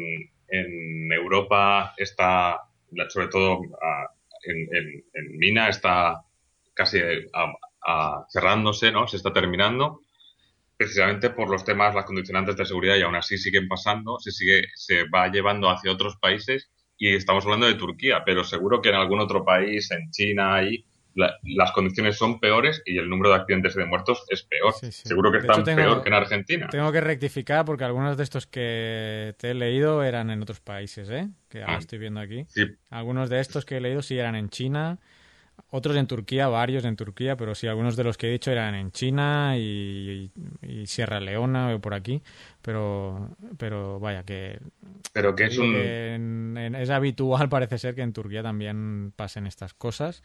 en 0.48 1.12
Europa 1.12 1.94
está, 1.98 2.62
sobre 3.08 3.28
todo 3.28 3.62
en, 4.44 4.70
en, 5.14 5.38
mina, 5.38 5.70
está 5.70 6.24
casi 6.74 7.00
cerrándose, 8.30 8.92
¿no? 8.92 9.08
Se 9.08 9.18
está 9.18 9.32
terminando 9.32 10.02
precisamente 10.82 11.30
por 11.30 11.48
los 11.48 11.64
temas, 11.64 11.94
las 11.94 12.06
condicionantes 12.06 12.56
de 12.56 12.66
seguridad 12.66 12.96
y 12.96 13.04
aún 13.04 13.16
así 13.16 13.38
siguen 13.38 13.68
pasando, 13.68 14.18
se 14.18 14.32
sigue, 14.32 14.64
se 14.74 15.04
va 15.04 15.28
llevando 15.28 15.70
hacia 15.70 15.92
otros 15.92 16.16
países 16.18 16.72
y 16.98 17.14
estamos 17.14 17.46
hablando 17.46 17.68
de 17.68 17.76
Turquía, 17.76 18.24
pero 18.26 18.44
seguro 18.44 18.82
que 18.82 18.90
en 18.90 18.96
algún 18.96 19.20
otro 19.20 19.46
país, 19.46 19.92
en 19.92 20.10
China, 20.10 20.56
ahí, 20.56 20.84
las 21.14 21.72
condiciones 21.74 22.18
son 22.18 22.40
peores 22.40 22.82
y 22.84 22.98
el 22.98 23.10
número 23.10 23.30
de 23.30 23.36
accidentes 23.36 23.76
y 23.76 23.80
de 23.80 23.86
muertos 23.86 24.26
es 24.30 24.42
peor. 24.42 24.74
Seguro 24.74 25.32
que 25.32 25.38
están 25.38 25.64
peor 25.64 26.02
que 26.02 26.10
en 26.10 26.16
Argentina. 26.16 26.68
Tengo 26.72 26.92
que 26.92 27.02
rectificar 27.02 27.64
porque 27.64 27.84
algunos 27.84 28.18
de 28.18 28.24
estos 28.24 28.48
que 28.48 29.36
te 29.38 29.52
he 29.52 29.54
leído 29.54 30.02
eran 30.04 30.32
en 30.32 30.42
otros 30.42 30.62
países, 30.62 31.12
¿eh? 31.12 31.30
que 31.48 31.62
ahora 31.62 31.76
ah, 31.76 31.80
estoy 31.80 32.00
viendo 32.00 32.22
aquí. 32.22 32.48
Algunos 32.90 33.30
de 33.30 33.40
estos 33.40 33.66
que 33.66 33.78
he 33.78 33.82
leído 33.82 34.02
sí 34.02 34.18
eran 34.18 34.36
en 34.36 34.50
China, 34.50 34.98
otros 35.70 35.96
en 35.96 36.08
Turquía, 36.08 36.48
varios 36.48 36.86
en 36.86 36.96
Turquía, 36.96 37.38
pero 37.38 37.56
sí, 37.56 37.68
algunos 37.68 37.96
de 37.96 38.04
los 38.04 38.18
que 38.18 38.28
he 38.28 38.32
dicho 38.32 38.52
eran 38.52 38.76
en 38.76 38.92
China 38.92 39.58
y, 39.58 40.32
Sierra 40.86 41.20
Leona 41.20 41.74
o 41.74 41.80
por 41.80 41.94
aquí, 41.94 42.22
pero, 42.62 43.36
pero 43.58 44.00
vaya, 44.00 44.24
que... 44.24 44.60
Pero 45.14 45.36
que 45.36 45.46
es 45.46 45.58
un... 45.58 45.76
es 46.76 46.90
habitual, 46.90 47.50
parece 47.50 47.78
ser, 47.78 47.96
que 47.96 48.02
en 48.02 48.14
Turquía 48.14 48.44
también 48.44 49.14
pasen 49.16 49.48
estas 49.48 49.74
cosas. 49.74 50.24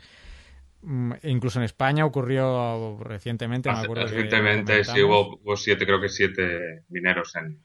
Mm, 0.82 1.12
incluso 1.24 1.58
en 1.58 1.64
España 1.64 2.04
ocurrió 2.04 2.98
recientemente. 3.00 3.70
recientemente 3.94 4.84
sí 4.84 5.02
hubo, 5.02 5.56
siete, 5.56 5.86
creo 5.86 6.00
que 6.00 6.08
siete 6.08 6.84
mineros 6.88 7.34
en, 7.36 7.60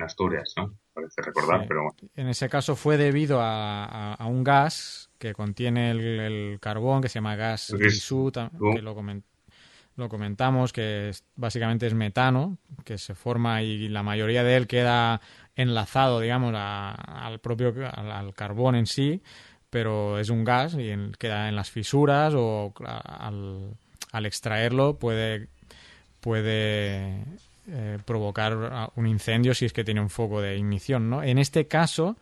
Asturias, 0.00 0.54
¿no? 0.56 0.76
Parece 0.92 1.22
recordar, 1.22 1.66
pero 1.66 1.88
En 2.14 2.28
ese 2.28 2.48
caso 2.48 2.76
fue 2.76 2.96
debido 2.96 3.40
a, 3.40 4.14
a 4.14 4.26
un 4.26 4.44
gas 4.44 5.07
que 5.18 5.34
contiene 5.34 5.90
el, 5.90 6.58
carbón, 6.60 7.02
que 7.02 7.08
se 7.08 7.16
llama 7.16 7.36
gas 7.36 7.72
grisú, 7.76 8.30
que 8.32 8.82
lo, 8.82 8.96
lo, 9.96 10.08
comentamos, 10.08 10.72
que 10.72 11.12
básicamente 11.36 11.86
es 11.86 11.94
metano, 11.94 12.58
que 12.84 12.98
se 12.98 13.14
forma 13.14 13.62
y 13.62 13.88
la 13.88 14.02
mayoría 14.02 14.44
de 14.44 14.56
él 14.56 14.66
queda 14.66 15.20
enlazado, 15.56 16.20
digamos, 16.20 16.54
al 16.56 17.40
propio 17.40 17.74
al, 17.92 18.32
carbón 18.34 18.76
en 18.76 18.86
sí, 18.86 19.22
pero 19.70 20.18
es 20.18 20.30
un 20.30 20.44
gas 20.44 20.74
y 20.74 20.92
queda 21.18 21.48
en 21.48 21.56
las 21.56 21.70
fisuras 21.70 22.32
o 22.36 22.72
al, 22.84 23.76
al 24.12 24.26
extraerlo 24.26 24.98
puede, 24.98 25.48
puede 26.20 27.24
eh, 27.70 27.98
provocar 28.04 28.90
un 28.96 29.06
incendio 29.06 29.54
si 29.54 29.66
es 29.66 29.72
que 29.72 29.84
tiene 29.84 30.00
un 30.00 30.10
foco 30.10 30.40
de 30.40 30.56
ignición, 30.56 31.10
¿no? 31.10 31.22
En 31.22 31.38
este 31.38 31.66
caso 31.66 32.16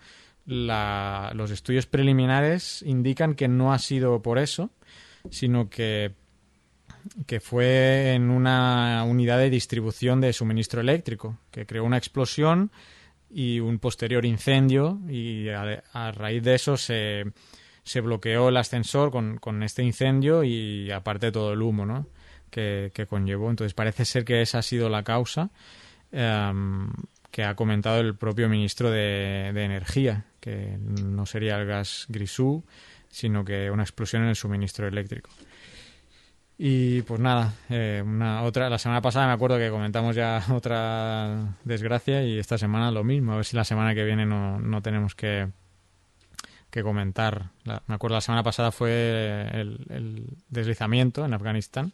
la, 0.46 1.32
los 1.34 1.50
estudios 1.50 1.86
preliminares 1.86 2.82
indican 2.82 3.34
que 3.34 3.48
no 3.48 3.72
ha 3.72 3.78
sido 3.78 4.22
por 4.22 4.38
eso, 4.38 4.70
sino 5.30 5.68
que, 5.68 6.12
que 7.26 7.40
fue 7.40 8.14
en 8.14 8.30
una 8.30 9.04
unidad 9.04 9.38
de 9.38 9.50
distribución 9.50 10.20
de 10.20 10.32
suministro 10.32 10.80
eléctrico, 10.80 11.38
que 11.50 11.66
creó 11.66 11.84
una 11.84 11.98
explosión 11.98 12.70
y 13.28 13.60
un 13.60 13.78
posterior 13.78 14.24
incendio 14.24 15.00
y 15.08 15.48
a, 15.48 16.12
raíz 16.12 16.42
de 16.44 16.54
eso 16.54 16.76
se, 16.76 17.24
se 17.82 18.00
bloqueó 18.00 18.48
el 18.48 18.56
ascensor 18.56 19.10
con, 19.10 19.38
con, 19.38 19.62
este 19.64 19.82
incendio 19.82 20.44
y 20.44 20.90
aparte 20.92 21.32
todo 21.32 21.52
el 21.52 21.62
humo 21.62 21.84
¿no? 21.84 22.06
que, 22.50 22.92
que 22.94 23.06
conllevó. 23.06 23.50
Entonces 23.50 23.74
parece 23.74 24.04
ser 24.04 24.24
que 24.24 24.42
esa 24.42 24.58
ha 24.58 24.62
sido 24.62 24.88
la 24.88 25.02
causa. 25.02 25.50
Em, 26.12 26.88
que 27.30 27.44
ha 27.44 27.54
comentado 27.54 28.00
el 28.00 28.16
propio 28.16 28.48
ministro 28.48 28.90
de, 28.90 29.48
Energía, 29.48 30.24
que 30.46 30.78
no 30.78 31.26
sería 31.26 31.58
el 31.58 31.66
gas 31.66 32.06
grisú, 32.08 32.62
sino 33.10 33.44
que 33.44 33.68
una 33.68 33.82
explosión 33.82 34.22
en 34.22 34.28
el 34.28 34.36
suministro 34.36 34.86
eléctrico. 34.86 35.28
Y 36.56 37.02
pues 37.02 37.18
nada, 37.18 37.52
eh, 37.68 38.00
una 38.06 38.42
otra 38.42 38.70
la 38.70 38.78
semana 38.78 39.02
pasada 39.02 39.26
me 39.26 39.32
acuerdo 39.32 39.58
que 39.58 39.70
comentamos 39.70 40.14
ya 40.14 40.40
otra 40.52 41.56
desgracia 41.64 42.22
y 42.22 42.38
esta 42.38 42.58
semana 42.58 42.92
lo 42.92 43.02
mismo. 43.02 43.32
A 43.32 43.36
ver 43.36 43.44
si 43.44 43.56
la 43.56 43.64
semana 43.64 43.92
que 43.92 44.04
viene 44.04 44.24
no, 44.24 44.60
no 44.60 44.80
tenemos 44.82 45.16
que, 45.16 45.48
que 46.70 46.84
comentar. 46.84 47.50
me 47.64 47.94
acuerdo 47.96 48.14
la 48.14 48.20
semana 48.20 48.44
pasada 48.44 48.70
fue 48.70 49.50
el, 49.52 49.80
el, 49.90 50.26
deslizamiento 50.48 51.24
en 51.24 51.34
Afganistán 51.34 51.92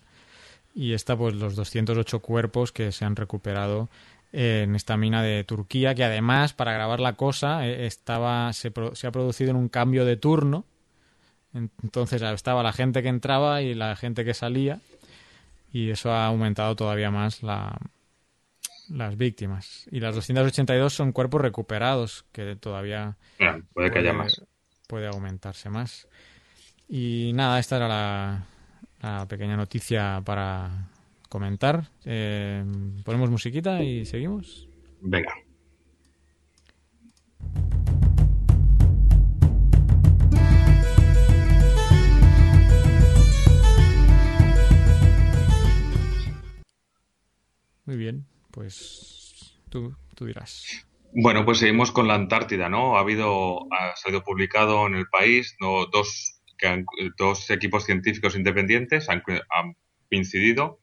y 0.75 0.93
esta 0.93 1.17
pues 1.17 1.35
los 1.35 1.57
208 1.57 2.21
cuerpos 2.21 2.71
que 2.71 2.93
se 2.93 3.07
han 3.07 3.17
recuperado 3.17 3.89
en 4.33 4.75
esta 4.75 4.97
mina 4.97 5.23
de 5.23 5.45
Turquía 5.45 5.95
que 5.95 6.05
además 6.05 6.53
para 6.53 6.73
grabar 6.73 7.01
la 7.01 7.15
cosa 7.15 7.67
eh, 7.67 7.87
estaba 7.87 8.53
se, 8.53 8.73
se 8.95 9.07
ha 9.07 9.13
producido 9.13 9.51
en 9.51 9.57
un 9.57 9.69
cambio 9.69 10.05
de 10.05 10.17
turno 10.17 10.65
entonces 11.55 12.23
estaba 12.23 12.63
la 12.63 12.73
gente 12.73 13.03
que 13.03 13.09
entraba 13.09 13.61
y 13.61 13.75
la 13.75 13.95
gente 13.95 14.25
que 14.25 14.33
salía 14.33 14.81
y 15.73 15.91
eso 15.91 16.13
ha 16.13 16.27
aumentado 16.27 16.77
todavía 16.77 17.11
más 17.11 17.43
la, 17.43 17.79
las 18.93 19.17
víctimas. 19.17 19.89
Y 19.91 20.01
las 20.01 20.15
282 20.15 20.93
son 20.93 21.13
cuerpos 21.13 21.41
recuperados, 21.41 22.25
que 22.33 22.57
todavía 22.57 23.17
puede, 23.73 23.91
que 23.91 23.99
haya 23.99 24.13
más. 24.13 24.43
Puede 24.87 25.09
aumentarse 25.09 25.71
más. 25.71 26.09
Y 26.89 27.33
nada, 27.35 27.59
esta 27.59 27.77
era 27.77 27.89
la, 27.89 29.27
pequeña 29.27 29.57
noticia 29.57 30.23
para 30.25 30.89
comentar. 31.33 31.89
Eh, 32.05 32.63
ponemos 33.07 33.31
musiquita 33.31 33.83
y 33.83 34.05
seguimos. 34.05 34.69
Venga. 35.01 35.33
Muy 47.87 47.97
bien, 47.97 48.27
pues 48.51 49.59
tú, 49.71 49.97
tú 50.15 50.27
dirás. 50.27 50.87
Bueno, 51.15 51.47
pues 51.47 51.59
seguimos 51.59 51.93
con 51.93 52.09
la 52.09 52.15
Antártida, 52.15 52.69
¿no? 52.69 52.97
Ha 52.97 53.01
habido, 53.01 53.73
ha 53.73 53.97
salido 53.97 54.23
publicado 54.23 54.87
en 54.87 54.97
el 54.97 55.07
país 55.07 55.57
¿no? 55.61 55.87
dos, 55.87 56.43
que 56.59 56.85
dos 57.17 57.49
equipos 57.49 57.87
científicos 57.87 58.37
independientes 58.37 59.09
han, 59.09 59.23
coincidido 60.11 60.82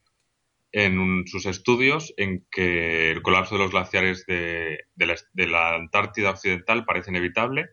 en 0.71 1.25
sus 1.25 1.45
estudios 1.45 2.13
en 2.17 2.45
que 2.51 3.11
el 3.11 3.21
colapso 3.21 3.55
de 3.55 3.63
los 3.63 3.71
glaciares 3.71 4.25
de, 4.27 4.85
de, 4.95 5.47
la, 5.47 5.75
Antártida 5.75 6.31
Occidental 6.31 6.85
parece 6.85 7.11
inevitable, 7.11 7.69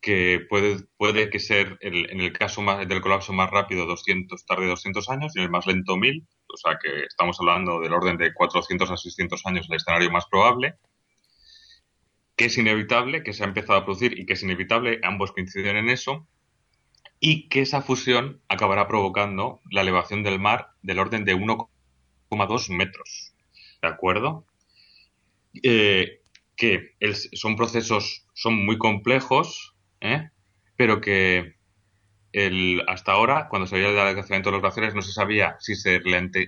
que 0.00 0.44
puede, 0.48 0.78
puede 0.96 1.30
que 1.30 1.38
ser 1.38 1.78
en 1.80 2.20
el 2.20 2.32
caso 2.32 2.62
del 2.86 3.00
colapso 3.00 3.32
más 3.32 3.50
rápido 3.50 3.86
200, 3.86 4.44
tarde 4.46 4.66
200 4.66 5.08
años 5.10 5.32
y 5.34 5.38
en 5.38 5.44
el 5.44 5.50
más 5.50 5.66
lento 5.66 5.96
1000, 5.96 6.26
o 6.46 6.56
sea 6.56 6.78
que 6.80 7.04
estamos 7.04 7.38
hablando 7.40 7.80
del 7.80 7.92
orden 7.92 8.16
de 8.16 8.32
400 8.32 8.90
a 8.90 8.96
600 8.96 9.46
años, 9.46 9.66
el 9.68 9.76
escenario 9.76 10.10
más 10.10 10.26
probable, 10.26 10.76
que 12.36 12.46
es 12.46 12.58
inevitable, 12.58 13.22
que 13.22 13.32
se 13.32 13.42
ha 13.42 13.46
empezado 13.46 13.78
a 13.78 13.84
producir 13.84 14.18
y 14.18 14.26
que 14.26 14.34
es 14.34 14.42
inevitable, 14.42 15.00
ambos 15.02 15.32
coinciden 15.32 15.76
en 15.76 15.88
eso, 15.88 16.28
y 17.18 17.48
que 17.48 17.62
esa 17.62 17.80
fusión 17.80 18.42
acabará 18.48 18.86
provocando 18.86 19.62
la 19.70 19.80
elevación 19.80 20.22
del 20.22 20.38
mar 20.38 20.68
del 20.82 20.98
orden 20.98 21.24
de 21.24 21.34
1,2 22.30 22.70
metros. 22.74 23.34
¿De 23.82 23.88
acuerdo? 23.88 24.46
Eh, 25.62 26.20
que 26.56 26.96
son 27.32 27.56
procesos, 27.56 28.26
son 28.34 28.64
muy 28.64 28.78
complejos, 28.78 29.74
¿eh? 30.00 30.30
pero 30.76 31.00
que 31.00 31.56
el, 32.32 32.82
hasta 32.86 33.12
ahora, 33.12 33.48
cuando 33.48 33.66
se 33.66 33.76
veía 33.76 33.88
el 33.88 33.98
adelgazamiento 33.98 34.50
de 34.50 34.52
los 34.52 34.62
glaciares, 34.62 34.94
no 34.94 35.02
se 35.02 35.12
sabía 35.12 35.56
si 35.58 35.74
se 35.74 36.00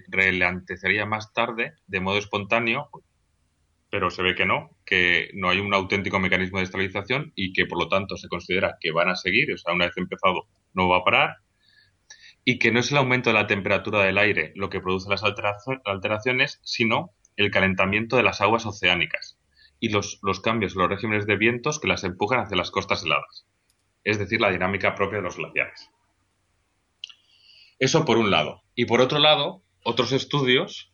relantecería 0.09 1.07
más 1.07 1.33
tarde, 1.33 1.75
de 1.87 2.01
modo 2.01 2.19
espontáneo, 2.19 2.91
pero 3.91 4.11
se 4.11 4.23
ve 4.23 4.35
que 4.35 4.45
no, 4.45 4.71
que 4.85 5.31
no 5.35 5.49
hay 5.49 5.61
un 5.61 5.73
auténtico 5.73 6.19
mecanismo 6.19 6.59
de 6.59 6.65
estabilización 6.65 7.33
y 7.35 7.53
que 7.53 7.67
por 7.67 7.79
lo 7.79 7.89
tanto 7.89 8.17
se 8.17 8.29
considera 8.29 8.77
que 8.81 8.93
van 8.93 9.09
a 9.09 9.17
seguir, 9.17 9.53
o 9.53 9.59
sea, 9.59 9.73
una 9.73 9.87
vez 9.87 9.97
empezado 9.97 10.47
no 10.75 10.89
va 10.89 10.99
a 10.99 11.05
parar, 11.05 11.37
y 12.49 12.59
que 12.59 12.73
no 12.73 12.81
es 12.81 12.91
el 12.91 12.97
aumento 12.97 13.29
de 13.29 13.35
la 13.35 13.47
temperatura 13.47 14.03
del 14.03 14.17
aire 14.17 14.53
lo 14.55 14.71
que 14.71 14.81
produce 14.81 15.11
las 15.11 15.23
alteraciones, 15.23 16.61
sino 16.63 17.11
el 17.37 17.51
calentamiento 17.51 18.17
de 18.17 18.23
las 18.23 18.41
aguas 18.41 18.65
oceánicas 18.65 19.39
y 19.79 19.91
los, 19.91 20.19
los 20.23 20.41
cambios 20.41 20.73
en 20.73 20.81
los 20.81 20.89
regímenes 20.89 21.27
de 21.27 21.37
vientos 21.37 21.79
que 21.79 21.89
las 21.89 22.05
empujan 22.05 22.41
hacia 22.41 22.57
las 22.57 22.71
costas 22.71 23.05
heladas 23.05 23.45
es 24.03 24.19
decir, 24.19 24.41
la 24.41 24.51
dinámica 24.51 24.95
propia 24.95 25.19
de 25.19 25.25
los 25.25 25.37
glaciares. 25.37 25.91
Eso 27.79 28.07
por 28.07 28.17
un 28.17 28.31
lado. 28.31 28.63
Y 28.75 28.87
por 28.87 29.03
otro 29.03 29.19
lado, 29.19 29.63
otros 29.83 30.13
estudios 30.13 30.91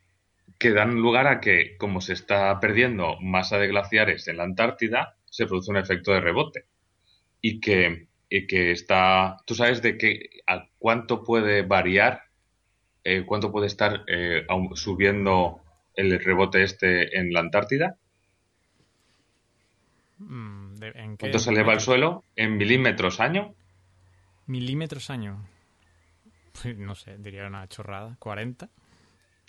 que 0.59 0.73
dan 0.73 0.97
lugar 0.97 1.29
a 1.29 1.41
que, 1.41 1.77
como 1.79 2.01
se 2.01 2.13
está 2.13 2.59
perdiendo 2.59 3.17
masa 3.21 3.59
de 3.59 3.69
glaciares 3.69 4.27
en 4.27 4.39
la 4.39 4.43
Antártida, 4.43 5.17
se 5.27 5.47
produce 5.47 5.71
un 5.71 5.77
efecto 5.77 6.11
de 6.11 6.21
rebote. 6.21 6.65
Y 7.41 7.61
que, 7.61 8.09
que 8.29 8.73
está. 8.73 9.39
¿Tú 9.47 9.55
sabes 9.55 9.83
de 9.83 9.97
qué, 9.99 10.29
a 10.47 10.67
cuánto 10.79 11.23
puede 11.23 11.63
variar, 11.63 12.23
eh, 13.05 13.25
cuánto 13.27 13.53
puede 13.53 13.67
estar 13.67 14.05
eh, 14.07 14.47
subiendo 14.75 15.61
el 15.95 16.19
rebote 16.19 16.63
este 16.63 17.19
en 17.19 17.33
la 17.33 17.41
Antártida? 17.41 17.97
Mm, 20.19 20.75
¿Cuánto 21.19 21.39
se 21.39 21.51
eleva 21.51 21.73
el 21.73 21.81
suelo? 21.81 22.25
¿En 22.37 22.57
milímetros 22.57 23.21
año? 23.21 23.55
¿Milímetros 24.47 25.11
año? 25.11 25.47
Pues 26.61 26.77
no 26.77 26.95
sé, 26.95 27.17
diría 27.19 27.47
una 27.47 27.67
chorrada. 27.69 28.17
¿40? 28.21 28.69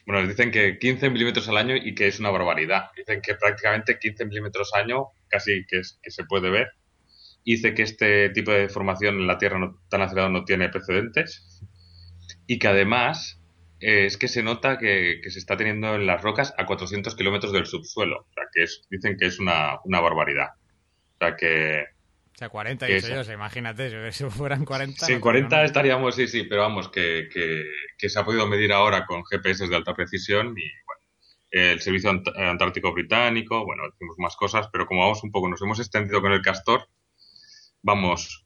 Bueno, 0.06 0.28
dicen 0.28 0.52
que 0.52 0.78
15 0.78 1.10
milímetros 1.10 1.50
al 1.50 1.58
año 1.58 1.76
y 1.76 1.96
que 1.96 2.08
es 2.08 2.20
una 2.20 2.30
barbaridad. 2.30 2.92
Dicen 2.96 3.22
que 3.22 3.36
prácticamente 3.36 3.98
15 4.00 4.26
milímetros 4.26 4.72
al 4.74 4.84
año 4.84 5.08
casi 5.28 5.66
que, 5.66 5.82
que 6.02 6.12
se 6.12 6.24
puede 6.26 6.50
ver. 6.50 6.70
Dice 7.46 7.76
que 7.76 7.84
este 7.84 8.30
tipo 8.30 8.52
de 8.52 8.70
formación 8.70 9.16
en 9.16 9.28
la 9.28 9.38
Tierra 9.38 9.60
no, 9.60 9.80
tan 9.88 10.02
acelerado 10.02 10.32
no 10.32 10.46
tiene 10.46 10.70
precedentes 10.70 11.62
y 12.48 12.60
que 12.60 12.68
además 12.68 13.40
eh, 13.80 14.06
es 14.06 14.18
que 14.18 14.28
se 14.28 14.44
nota 14.44 14.78
que, 14.78 15.22
se 15.28 15.40
está 15.40 15.58
teniendo 15.58 15.96
en 15.96 16.08
las 16.08 16.22
rocas 16.22 16.54
a 16.58 16.66
400 16.66 17.16
kilómetros 17.16 17.52
del 17.54 17.66
subsuelo. 17.66 18.22
O 18.22 18.34
sea, 18.34 18.44
que 18.54 18.64
es, 18.64 18.82
dicen 18.90 19.18
que 19.18 19.28
es 19.28 19.40
una, 19.40 19.80
una 19.84 20.00
barbaridad. 20.00 20.50
O 20.56 21.18
sea 21.20 21.36
que... 21.36 21.84
O 22.34 22.38
sea, 22.38 22.50
40 22.50 22.90
y 22.90 23.00
yo, 23.00 23.22
imagínate, 23.32 24.12
si 24.12 24.24
fueran 24.30 24.66
40... 24.66 25.06
Sí, 25.06 25.20
40 25.20 25.64
estaríamos, 25.64 26.16
sí, 26.16 26.28
sí, 26.28 26.44
pero 26.44 26.62
vamos, 26.62 26.90
que, 26.90 27.30
que, 27.32 28.10
se 28.10 28.20
ha 28.20 28.26
podido 28.26 28.46
medir 28.48 28.74
ahora 28.74 29.06
con 29.06 29.24
GPS 29.24 29.68
de 29.68 29.76
alta 29.76 29.94
precisión 29.94 30.48
y, 30.58 30.70
bueno, 30.86 31.02
el 31.52 31.80
Servicio 31.80 32.10
Antártico 32.10 32.92
Británico, 32.92 33.64
bueno, 33.64 33.84
decimos 33.90 34.16
más 34.18 34.36
cosas, 34.36 34.68
pero 34.72 34.86
como 34.86 35.02
vamos 35.02 35.24
un 35.24 35.32
poco, 35.32 35.48
nos 35.48 35.62
hemos 35.62 35.80
extendido 35.80 36.22
con 36.22 36.34
el 36.34 36.42
castor, 36.42 36.90
vamos... 37.86 38.46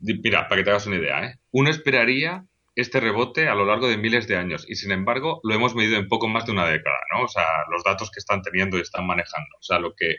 Mira, 0.00 0.48
para 0.48 0.60
que 0.60 0.64
te 0.64 0.70
hagas 0.70 0.86
una 0.86 0.96
idea, 0.96 1.24
¿eh? 1.24 1.38
Uno 1.52 1.70
esperaría 1.70 2.44
este 2.74 2.98
rebote 2.98 3.48
a 3.48 3.54
lo 3.54 3.64
largo 3.64 3.86
de 3.86 3.96
miles 3.96 4.26
de 4.26 4.36
años 4.36 4.64
y 4.68 4.74
sin 4.74 4.90
embargo 4.90 5.40
lo 5.44 5.54
hemos 5.54 5.76
medido 5.76 5.96
en 5.96 6.08
poco 6.08 6.26
más 6.26 6.44
de 6.46 6.52
una 6.52 6.66
década, 6.66 6.98
¿no? 7.14 7.22
O 7.22 7.28
sea, 7.28 7.44
los 7.70 7.84
datos 7.84 8.10
que 8.10 8.18
están 8.18 8.42
teniendo 8.42 8.78
y 8.78 8.80
están 8.80 9.06
manejando. 9.06 9.56
O 9.60 9.62
sea, 9.62 9.78
lo 9.78 9.94
que 9.94 10.16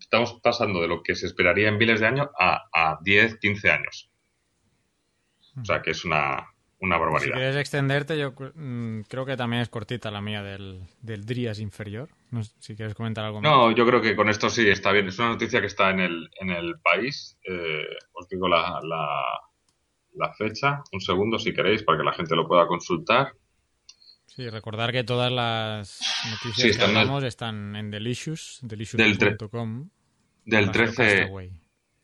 estamos 0.00 0.40
pasando 0.42 0.80
de 0.80 0.88
lo 0.88 1.02
que 1.02 1.14
se 1.14 1.26
esperaría 1.26 1.68
en 1.68 1.76
miles 1.76 2.00
de 2.00 2.06
años 2.06 2.28
a, 2.38 2.68
a 2.72 2.98
10, 3.02 3.38
15 3.38 3.70
años. 3.70 4.10
O 5.60 5.64
sea 5.64 5.82
que 5.82 5.90
es 5.90 6.04
una, 6.06 6.46
una 6.80 6.96
barbaridad. 6.96 7.26
Si 7.26 7.32
quieres 7.32 7.56
extenderte, 7.56 8.18
yo 8.18 8.32
mm, 8.32 9.02
creo 9.08 9.26
que 9.26 9.36
también 9.36 9.62
es 9.62 9.68
cortita 9.68 10.10
la 10.10 10.20
mía 10.20 10.42
del, 10.42 10.80
del 11.02 11.24
Drías 11.24 11.58
inferior. 11.58 12.08
No 12.30 12.42
si 12.44 12.76
quieres 12.76 12.94
comentar 12.94 13.24
algo 13.24 13.40
más. 13.40 13.50
No, 13.50 13.70
yo 13.72 13.84
creo 13.86 14.00
que 14.00 14.14
con 14.14 14.28
esto 14.28 14.48
sí 14.48 14.68
está 14.68 14.92
bien. 14.92 15.08
Es 15.08 15.18
una 15.18 15.30
noticia 15.30 15.60
que 15.60 15.66
está 15.66 15.90
en 15.90 16.00
el, 16.00 16.30
en 16.40 16.50
el 16.50 16.78
país. 16.80 17.36
Eh, 17.44 17.86
os 18.12 18.28
digo 18.28 18.48
la, 18.48 18.80
la, 18.82 19.24
la 20.14 20.32
fecha. 20.34 20.82
Un 20.92 21.00
segundo 21.00 21.38
si 21.38 21.52
queréis 21.52 21.82
para 21.82 21.98
que 21.98 22.04
la 22.04 22.12
gente 22.12 22.36
lo 22.36 22.46
pueda 22.46 22.66
consultar. 22.66 23.32
Sí, 24.26 24.48
recordar 24.50 24.92
que 24.92 25.02
todas 25.02 25.32
las 25.32 26.00
noticias 26.30 26.76
que 26.76 26.84
hablamos 26.84 27.24
están 27.24 27.74
en 27.74 27.90
Delicious, 27.90 28.60
delicious.com. 28.62 29.90
Del, 30.44 30.70
13, 30.70 31.28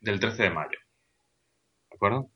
del 0.00 0.20
13 0.20 0.42
de 0.42 0.50
mayo. 0.50 0.78
¿De 1.90 1.94
acuerdo? 1.94 2.30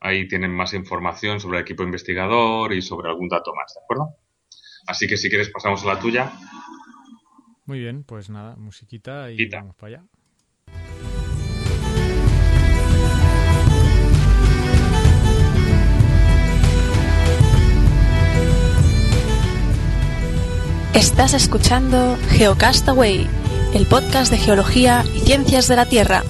Ahí 0.00 0.26
tienen 0.26 0.50
más 0.50 0.72
información 0.72 1.40
sobre 1.40 1.58
el 1.58 1.62
equipo 1.62 1.82
investigador 1.82 2.72
y 2.72 2.80
sobre 2.80 3.10
algún 3.10 3.28
dato 3.28 3.54
más, 3.54 3.74
¿de 3.74 3.80
acuerdo? 3.82 4.16
Así 4.86 5.06
que 5.06 5.16
si 5.16 5.28
quieres 5.28 5.50
pasamos 5.50 5.84
a 5.84 5.88
la 5.88 5.98
tuya. 6.00 6.32
Muy 7.66 7.80
bien, 7.80 8.04
pues 8.04 8.30
nada, 8.30 8.56
musiquita 8.56 9.30
y 9.30 9.46
vamos 9.48 9.76
para 9.76 9.98
allá. 9.98 10.04
Estás 20.94 21.34
escuchando 21.34 22.16
Geocastaway 22.30 23.28
el 23.74 23.86
podcast 23.86 24.32
de 24.32 24.38
geología 24.38 25.04
y 25.14 25.20
ciencias 25.20 25.68
de 25.68 25.76
la 25.76 25.86
Tierra. 25.86 26.24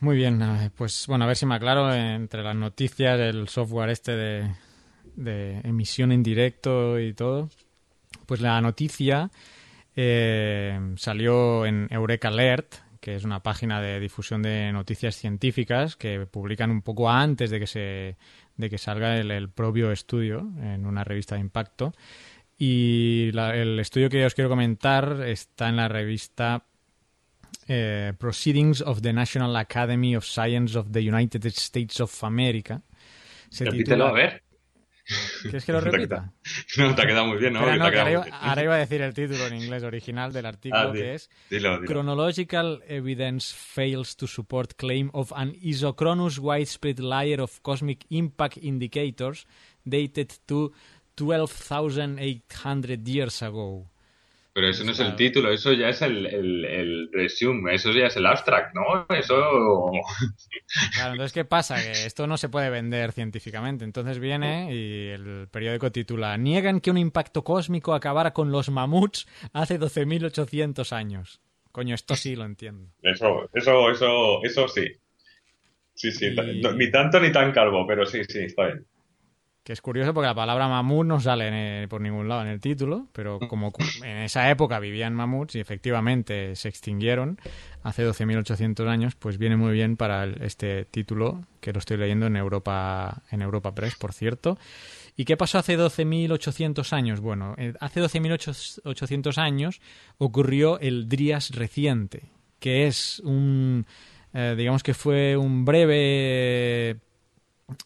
Muy 0.00 0.16
bien, 0.16 0.40
pues 0.76 1.06
bueno, 1.08 1.24
a 1.24 1.26
ver 1.26 1.36
si 1.36 1.44
me 1.44 1.56
aclaro 1.56 1.92
entre 1.92 2.44
las 2.44 2.54
noticias 2.54 3.18
del 3.18 3.48
software 3.48 3.90
este 3.90 4.12
de, 5.16 5.60
emisión 5.64 6.12
en 6.12 6.22
directo 6.22 7.00
y 7.00 7.14
todo. 7.14 7.50
Pues 8.24 8.40
la 8.40 8.60
noticia 8.60 9.28
eh, 9.96 10.78
salió 10.96 11.66
en 11.66 11.88
Eureka 11.90 12.28
Alert, 12.28 12.76
que 13.00 13.16
es 13.16 13.24
una 13.24 13.42
página 13.42 13.80
de 13.80 13.98
difusión 13.98 14.40
de 14.40 14.70
noticias 14.70 15.16
científicas 15.16 15.96
que 15.96 16.26
publican 16.26 16.70
un 16.70 16.82
poco 16.82 17.10
antes 17.10 17.50
de 17.50 17.58
que 17.58 17.66
se 17.66 18.16
de 18.56 18.70
que 18.70 18.78
salga 18.78 19.16
el, 19.16 19.48
propio 19.50 19.90
estudio 19.90 20.48
en 20.60 20.86
una 20.86 21.02
revista 21.02 21.34
de 21.34 21.40
impacto. 21.40 21.92
Y 22.56 23.30
el 23.34 23.80
estudio 23.80 24.10
que 24.10 24.24
os 24.24 24.34
quiero 24.34 24.50
comentar 24.50 25.22
está 25.26 25.68
en 25.68 25.76
la 25.76 25.88
revista 25.88 26.66
eh, 27.66 28.12
Proceedings 28.18 28.80
of 28.80 29.00
the 29.02 29.12
National 29.12 29.56
Academy 29.56 30.14
of 30.14 30.24
Science 30.24 30.76
of 30.76 30.90
the 30.92 31.00
United 31.00 31.44
States 31.52 32.00
of 32.00 32.12
America. 32.22 32.82
Se 33.50 33.64
Repítelo, 33.64 34.06
a 34.06 34.12
ver. 34.12 34.42
¿Quieres 35.42 35.64
que 35.64 35.72
lo 35.72 35.80
repita? 35.82 36.32
No, 36.76 36.94
te 36.94 37.02
ha 37.02 37.06
quedado 37.06 37.26
muy 37.26 37.38
bien, 37.38 37.54
¿no? 37.54 37.60
ahora, 37.60 38.62
iba, 38.62 38.74
a 38.74 38.78
decir 38.78 39.00
el 39.00 39.14
título 39.14 39.46
en 39.46 39.56
inglés 39.56 39.82
original 39.82 40.32
del 40.32 40.46
artículo, 40.46 40.90
ah, 40.90 40.92
que 40.92 41.14
es 41.14 41.30
Chronological 41.86 42.82
evidence 42.86 43.54
fails 43.54 44.16
to 44.16 44.26
support 44.26 44.74
claim 44.76 45.10
of 45.14 45.32
an 45.34 45.54
isochronous 45.62 46.38
widespread 46.38 46.98
layer 47.00 47.40
of 47.40 47.62
cosmic 47.62 48.04
impact 48.10 48.58
indicators 48.58 49.46
dated 49.84 50.32
to 50.46 50.72
12,800 51.14 53.08
years 53.08 53.42
ago. 53.42 53.86
Pero 54.58 54.70
eso 54.70 54.82
no 54.82 54.90
es 54.90 54.98
el 54.98 55.14
título, 55.14 55.52
eso 55.52 55.72
ya 55.72 55.88
es 55.88 56.02
el, 56.02 56.26
el, 56.26 57.10
resume, 57.12 57.76
eso 57.76 57.92
ya 57.92 58.08
es 58.08 58.16
el 58.16 58.26
abstract, 58.26 58.74
¿no? 58.74 59.06
Eso... 59.08 59.36
Claro, 60.94 61.12
entonces, 61.12 61.32
¿qué 61.32 61.44
pasa? 61.44 61.76
Que 61.80 61.92
esto 61.92 62.26
no 62.26 62.36
se 62.36 62.48
puede 62.48 62.68
vender 62.68 63.12
científicamente. 63.12 63.84
Entonces 63.84 64.18
viene 64.18 64.74
y 64.74 65.10
el 65.10 65.46
periódico 65.48 65.92
titula 65.92 66.36
Niegan 66.36 66.80
que 66.80 66.90
un 66.90 66.98
impacto 66.98 67.44
cósmico 67.44 67.94
acabara 67.94 68.32
con 68.32 68.50
los 68.50 68.68
mamuts 68.68 69.28
hace 69.52 69.78
12.800 69.78 70.90
años. 70.90 71.40
Coño, 71.70 71.94
esto 71.94 72.16
sí 72.16 72.34
lo 72.34 72.44
entiendo. 72.44 72.90
Eso, 73.00 73.48
eso, 73.54 73.92
eso, 73.92 74.42
eso 74.42 74.66
sí. 74.66 74.88
Sí, 75.94 76.10
sí, 76.10 76.34
ni 76.74 76.90
tanto 76.90 77.20
ni 77.20 77.30
tan 77.30 77.52
calvo, 77.52 77.86
pero 77.86 78.04
sí, 78.06 78.24
sí, 78.24 78.40
está 78.40 78.66
bien 78.66 78.84
que 79.68 79.74
es 79.74 79.82
curioso 79.82 80.14
porque 80.14 80.28
la 80.28 80.34
palabra 80.34 80.66
mamut 80.66 81.06
no 81.06 81.20
sale 81.20 81.86
por 81.88 82.00
ningún 82.00 82.26
lado 82.26 82.40
en 82.40 82.48
el 82.48 82.58
título, 82.58 83.06
pero 83.12 83.38
como 83.38 83.70
en 84.02 84.16
esa 84.16 84.48
época 84.48 84.78
vivían 84.78 85.14
mamuts 85.14 85.56
y 85.56 85.60
efectivamente 85.60 86.56
se 86.56 86.70
extinguieron 86.70 87.38
hace 87.82 88.08
12.800 88.08 88.88
años, 88.88 89.14
pues 89.14 89.36
viene 89.36 89.58
muy 89.58 89.72
bien 89.72 89.98
para 89.98 90.24
este 90.24 90.86
título 90.86 91.44
que 91.60 91.74
lo 91.74 91.80
estoy 91.80 91.98
leyendo 91.98 92.24
en 92.24 92.36
Europa, 92.36 93.20
en 93.30 93.42
Europa 93.42 93.74
Press, 93.74 93.94
por 93.96 94.14
cierto. 94.14 94.56
¿Y 95.16 95.26
qué 95.26 95.36
pasó 95.36 95.58
hace 95.58 95.78
12.800 95.78 96.90
años? 96.94 97.20
Bueno, 97.20 97.54
eh, 97.58 97.74
hace 97.78 98.00
12.800 98.00 99.36
años 99.36 99.82
ocurrió 100.16 100.80
el 100.80 101.10
Drías 101.10 101.50
reciente, 101.50 102.30
que 102.58 102.86
es 102.86 103.20
un, 103.20 103.84
eh, 104.32 104.54
digamos 104.56 104.82
que 104.82 104.94
fue 104.94 105.36
un 105.36 105.66
breve 105.66 107.02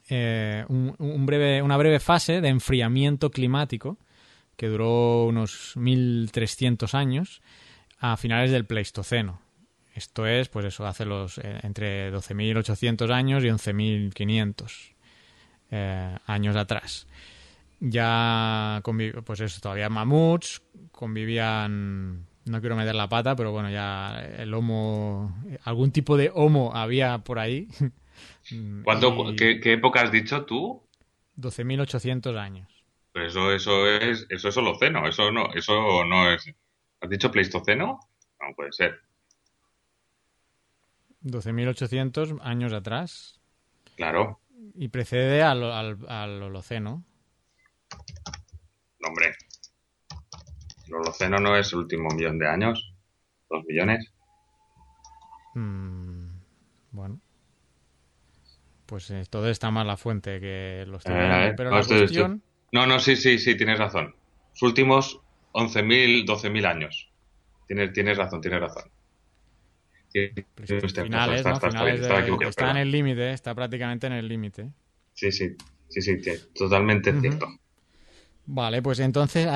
eh, 0.08 0.64
un, 0.68 1.26
breve, 1.26 1.62
una 1.62 1.76
breve 1.76 2.00
fase 2.00 2.40
de 2.40 2.48
enfriamiento 2.48 3.30
climático 3.30 3.98
que 4.56 4.68
duró 4.68 5.24
unos 5.24 5.72
1300 5.76 6.94
años 6.94 7.42
a 7.98 8.16
finales 8.16 8.50
del 8.50 8.64
Pleistoceno. 8.64 9.40
Esto 9.94 10.26
es, 10.26 10.48
pues 10.48 10.66
eso, 10.66 10.86
hace 10.86 11.04
los 11.04 11.38
eh, 11.38 11.60
entre 11.62 12.12
12.800 12.12 13.12
años 13.12 13.44
y 13.44 13.48
11.500 13.48 14.94
eh, 15.70 16.16
años 16.26 16.56
atrás. 16.56 17.06
Ya 17.80 18.80
pues 19.24 19.40
eso, 19.40 19.60
todavía 19.60 19.88
mamuts, 19.88 20.62
convivían, 20.92 22.26
no 22.44 22.60
quiero 22.60 22.76
meter 22.76 22.94
la 22.94 23.08
pata, 23.08 23.34
pero 23.34 23.50
bueno, 23.50 23.70
ya 23.70 24.22
el 24.38 24.54
homo, 24.54 25.36
algún 25.64 25.90
tipo 25.90 26.16
de 26.16 26.30
homo 26.32 26.72
había 26.74 27.18
por 27.18 27.40
ahí 27.40 27.68
Mm, 28.50 28.84
qué, 29.36 29.72
época 29.72 30.02
has 30.02 30.12
dicho 30.12 30.44
tú? 30.44 30.82
12.800 31.36 32.36
años. 32.38 32.68
Pero 33.12 33.26
eso, 33.26 33.52
eso 33.52 33.86
es, 33.86 34.26
eso 34.28 34.48
es 34.48 34.56
Holoceno, 34.56 35.06
eso 35.06 35.30
no, 35.30 35.52
eso 35.54 36.04
no 36.04 36.30
es. 36.30 36.50
¿Has 37.00 37.10
dicho 37.10 37.30
Pleistoceno? 37.30 38.00
No 38.40 38.54
puede 38.56 38.72
ser. 38.72 39.00
12.800 41.22 42.38
años 42.42 42.72
atrás. 42.72 43.40
Claro. 43.96 44.40
Y 44.74 44.88
precede 44.88 45.42
al, 45.42 45.62
al, 46.08 46.42
Holoceno. 46.42 47.04
No, 48.98 49.08
hombre. 49.08 49.34
El 50.86 50.94
Holoceno 50.94 51.38
no 51.38 51.56
es 51.56 51.72
el 51.72 51.80
último 51.80 52.08
millón 52.10 52.38
de 52.38 52.48
años. 52.48 52.94
Dos 53.48 53.64
millones. 53.66 54.12
Mm, 55.54 56.28
bueno 56.92 57.20
pues 58.92 59.10
eh, 59.10 59.24
todo 59.30 59.48
está 59.48 59.70
mal 59.70 59.86
la 59.86 59.96
fuente 59.96 60.38
que 60.38 60.84
los 60.86 61.02
tiene. 61.02 61.48
Eh, 61.48 61.54
pero 61.56 61.70
la 61.70 61.82
cuestión... 61.82 62.42
No, 62.72 62.86
no, 62.86 62.98
sí, 62.98 63.16
sí, 63.16 63.38
sí, 63.38 63.56
tienes 63.56 63.78
razón. 63.78 64.14
Los 64.52 64.62
últimos 64.62 65.18
11.000, 65.54 66.26
12.000 66.26 66.66
años. 66.66 67.08
Tienes, 67.66 67.94
tienes 67.94 68.18
razón, 68.18 68.42
tienes 68.42 68.60
razón. 68.60 68.82
finales, 70.12 71.42
¿no? 71.42 71.58
finales 71.58 72.00
está 72.46 72.70
en 72.72 72.76
el 72.76 72.90
límite, 72.90 73.32
está 73.32 73.54
prácticamente 73.54 74.08
en 74.08 74.12
el 74.12 74.28
límite. 74.28 74.68
Sí, 75.14 75.32
sí, 75.32 75.56
sí, 75.88 76.02
sí, 76.02 76.20
totalmente 76.54 77.18
cierto. 77.18 77.46
Vale, 78.44 78.82
pues 78.82 78.98
entonces 78.98 79.48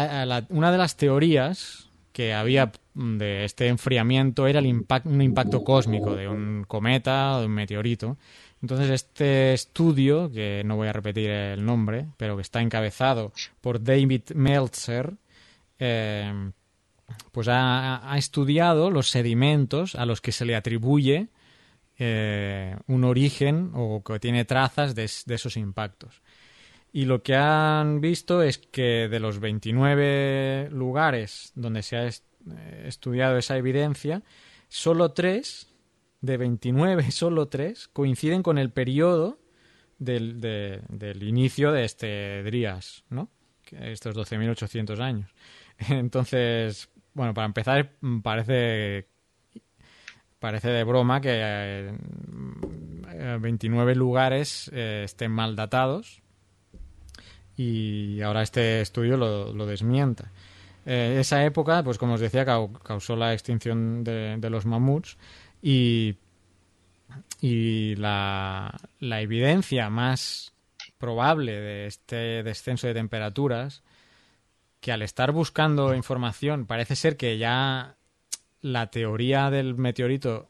una 0.49 0.73
de 0.73 0.79
las 0.79 0.97
teorías 0.97 1.91
que 2.15 2.33
había 2.33 2.73
de 2.95 3.45
este 3.45 3.67
enfriamiento 3.67 4.47
era 4.47 4.61
el 4.61 4.67
impacto, 4.67 5.11
un 5.11 5.21
impacto 5.21 5.63
cósmico 5.63 6.17
de 6.17 6.27
un 6.27 6.65
cometa 6.67 7.37
o 7.37 7.41
de 7.41 7.47
un 7.47 7.53
meteorito 7.53 8.17
entonces, 8.67 8.91
este 8.91 9.53
estudio, 9.53 10.29
que 10.29 10.63
no 10.65 10.75
voy 10.75 10.89
a 10.89 10.93
repetir 10.93 11.31
el 11.31 11.65
nombre, 11.65 12.09
pero 12.17 12.35
que 12.35 12.43
está 12.43 12.61
encabezado 12.61 13.33
por 13.61 13.81
David 13.81 14.33
Meltzer, 14.35 15.15
eh, 15.79 16.51
pues 17.31 17.47
ha, 17.49 18.13
estudiado 18.17 18.91
los 18.91 19.09
sedimentos 19.09 19.95
a 19.95 20.05
los 20.05 20.21
que 20.21 20.33
se 20.33 20.45
le 20.45 20.57
atribuye 20.57 21.29
eh, 21.97 22.77
un 22.89 23.05
origen 23.05 23.71
o 23.73 24.03
que 24.03 24.19
tiene 24.19 24.45
trazas 24.45 24.97
de, 24.97 25.05
esos 25.05 25.57
impactos. 25.57 26.21
Y 26.93 27.05
lo 27.05 27.23
que 27.23 27.37
han 27.37 28.01
visto 28.01 28.43
es 28.43 28.59
que 28.59 29.07
de 29.09 29.21
los 29.21 29.39
29 29.39 30.71
lugares 30.73 31.53
donde 31.55 31.85
se 31.85 31.97
ha 31.99 32.09
eh, 32.09 32.13
estudiado 32.85 33.39
esa 33.39 33.57
evidencia, 33.57 34.25
solo 34.69 35.13
tres 35.13 35.69
de 36.27 36.37
29, 36.37 37.11
solo 37.11 37.49
tres 37.49 37.89
coinciden 37.89 38.43
con 38.43 38.59
el 38.59 38.71
periodo 38.71 39.39
del, 39.99 40.41
del 40.41 41.23
inicio 41.23 41.73
de 41.73 41.85
este 41.85 42.43
Drías, 42.43 43.05
¿no? 43.09 43.31
Estos 43.71 44.15
12.800 44.15 45.01
años. 45.01 45.31
Entonces, 45.89 46.89
bueno, 47.15 47.35
para 47.35 47.47
empezar, 47.47 47.93
parece 48.23 49.09
parece 50.39 50.69
de 50.69 50.85
broma 50.85 51.21
que 51.21 51.93
29 53.41 53.93
eh, 53.93 53.95
lugares 53.97 54.71
eh, 54.73 55.03
estén 55.05 55.33
mal 55.33 55.57
datados 55.57 56.23
y 57.57 58.21
ahora 58.21 58.43
este 58.43 58.83
estudio 58.83 59.17
lo, 59.17 59.53
lo 59.53 59.67
desmienta. 59.67 60.31
Eh, 60.85 61.17
esa 61.19 61.45
época, 61.45 61.83
pues 61.83 61.99
como 61.99 62.15
os 62.15 62.21
decía, 62.21 62.45
causó 62.45 63.17
la 63.17 63.33
extinción 63.33 64.05
de, 64.05 64.37
de 64.39 64.51
los 64.51 64.67
mamuts 64.67 65.17
y, 65.63 66.17
la, 67.97 68.79
evidencia 69.01 69.91
más 69.91 70.53
probable 70.99 71.53
de 71.53 71.87
este 71.87 72.43
descenso 72.43 72.87
de 72.87 72.95
temperaturas, 72.95 73.83
que 74.81 74.93
al 74.93 75.03
estar 75.03 75.33
buscando 75.33 75.95
información, 75.95 76.67
parece 76.67 76.97
ser 76.97 77.17
que 77.17 77.39
ya 77.39 77.97
la 78.61 78.91
teoría 78.91 79.51
del 79.51 79.77
meteorito, 79.77 80.49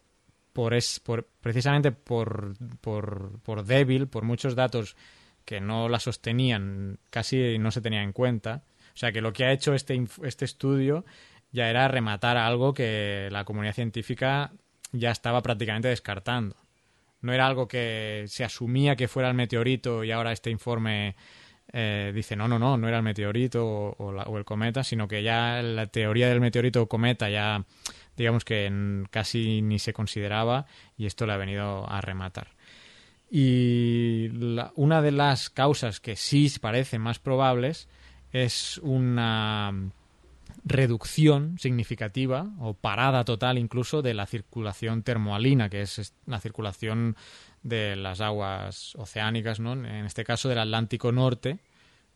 por 0.53 0.75
es, 0.75 1.01
por, 1.01 1.27
precisamente 1.40 1.92
por, 1.92 2.55
por, 2.81 3.40
por 3.40 3.64
débil, 3.64 4.09
por 4.09 4.25
muchos 4.25 4.55
datos 4.55 4.97
que 5.45 5.61
no 5.61 5.88
la 5.88 6.01
sostenían, 6.01 6.99
casi 7.11 7.59
no 7.59 7.71
se 7.71 7.81
tenía 7.81 8.03
en 8.03 8.12
cuenta. 8.12 8.64
O 8.95 8.99
sea 8.99 9.12
que 9.12 9.21
lo 9.21 9.33
que 9.33 9.45
ha 9.45 9.53
hecho 9.53 9.75
este, 9.75 10.03
este 10.25 10.45
estudio 10.45 11.05
ya 11.53 11.71
era 11.71 11.88
rematar 11.88 12.37
algo 12.37 12.75
que 12.75 13.29
la 13.31 13.45
comunidad 13.45 13.75
científica 13.75 14.53
ya 14.92 15.11
estaba 15.11 15.42
prácticamente 15.42 15.88
descartando. 15.88 16.57
no 17.20 17.33
era 17.33 17.46
algo 17.46 17.66
que 17.66 18.25
se 18.29 18.44
asumía 18.44 18.96
que 18.96 19.09
fuera 19.09 19.29
el 19.29 19.35
meteorito 19.35 20.05
y 20.05 20.12
ahora 20.12 20.33
este 20.33 20.51
informe 20.51 21.16
eh, 21.72 22.12
dice 22.14 22.37
no, 22.37 22.46
no, 22.46 22.59
no, 22.59 22.77
no 22.77 22.88
era 22.88 22.99
el 22.99 23.03
meteorito 23.03 23.66
o, 23.66 24.38
el 24.38 24.44
cometa, 24.44 24.85
sino 24.85 25.09
que 25.09 25.22
ya 25.22 25.61
la 25.62 25.87
teoría 25.87 26.29
del 26.29 26.40
meteorito 26.40 26.83
o 26.83 26.88
cometa 26.88 27.29
ya 27.29 27.64
digamos 28.16 28.44
que 28.44 29.05
casi 29.11 29.62
ni 29.62 29.79
se 29.79 29.92
consideraba 29.92 30.66
y 30.96 31.07
esto 31.07 31.27
le 31.27 31.33
ha 31.33 31.37
venido 31.37 31.88
a 31.90 32.01
rematar. 32.01 32.49
Y 33.29 34.31
una 34.77 35.03
de 35.03 35.11
las 35.11 35.51
causas 35.51 36.01
que 36.01 36.14
sí 36.16 36.51
parecen 36.61 37.03
más 37.03 37.18
probables 37.18 37.88
es 38.33 38.79
una 38.79 39.90
reducción 40.66 41.59
significativa 41.61 42.50
o 42.59 42.74
parada 42.74 43.24
total 43.24 43.57
incluso 43.57 44.02
de 44.02 44.14
la 44.14 44.26
circulación 44.26 45.05
termoalina, 45.05 45.70
que 45.70 45.83
es 45.83 46.12
la 46.26 46.40
circulación 46.40 47.16
de 47.62 47.94
las 47.94 48.20
aguas 48.20 48.96
oceánicas, 48.96 49.61
¿no? 49.61 49.74
en 49.74 50.05
este 50.05 50.24
caso 50.24 50.48
del 50.48 50.59
Atlántico 50.59 51.12
Norte, 51.12 51.61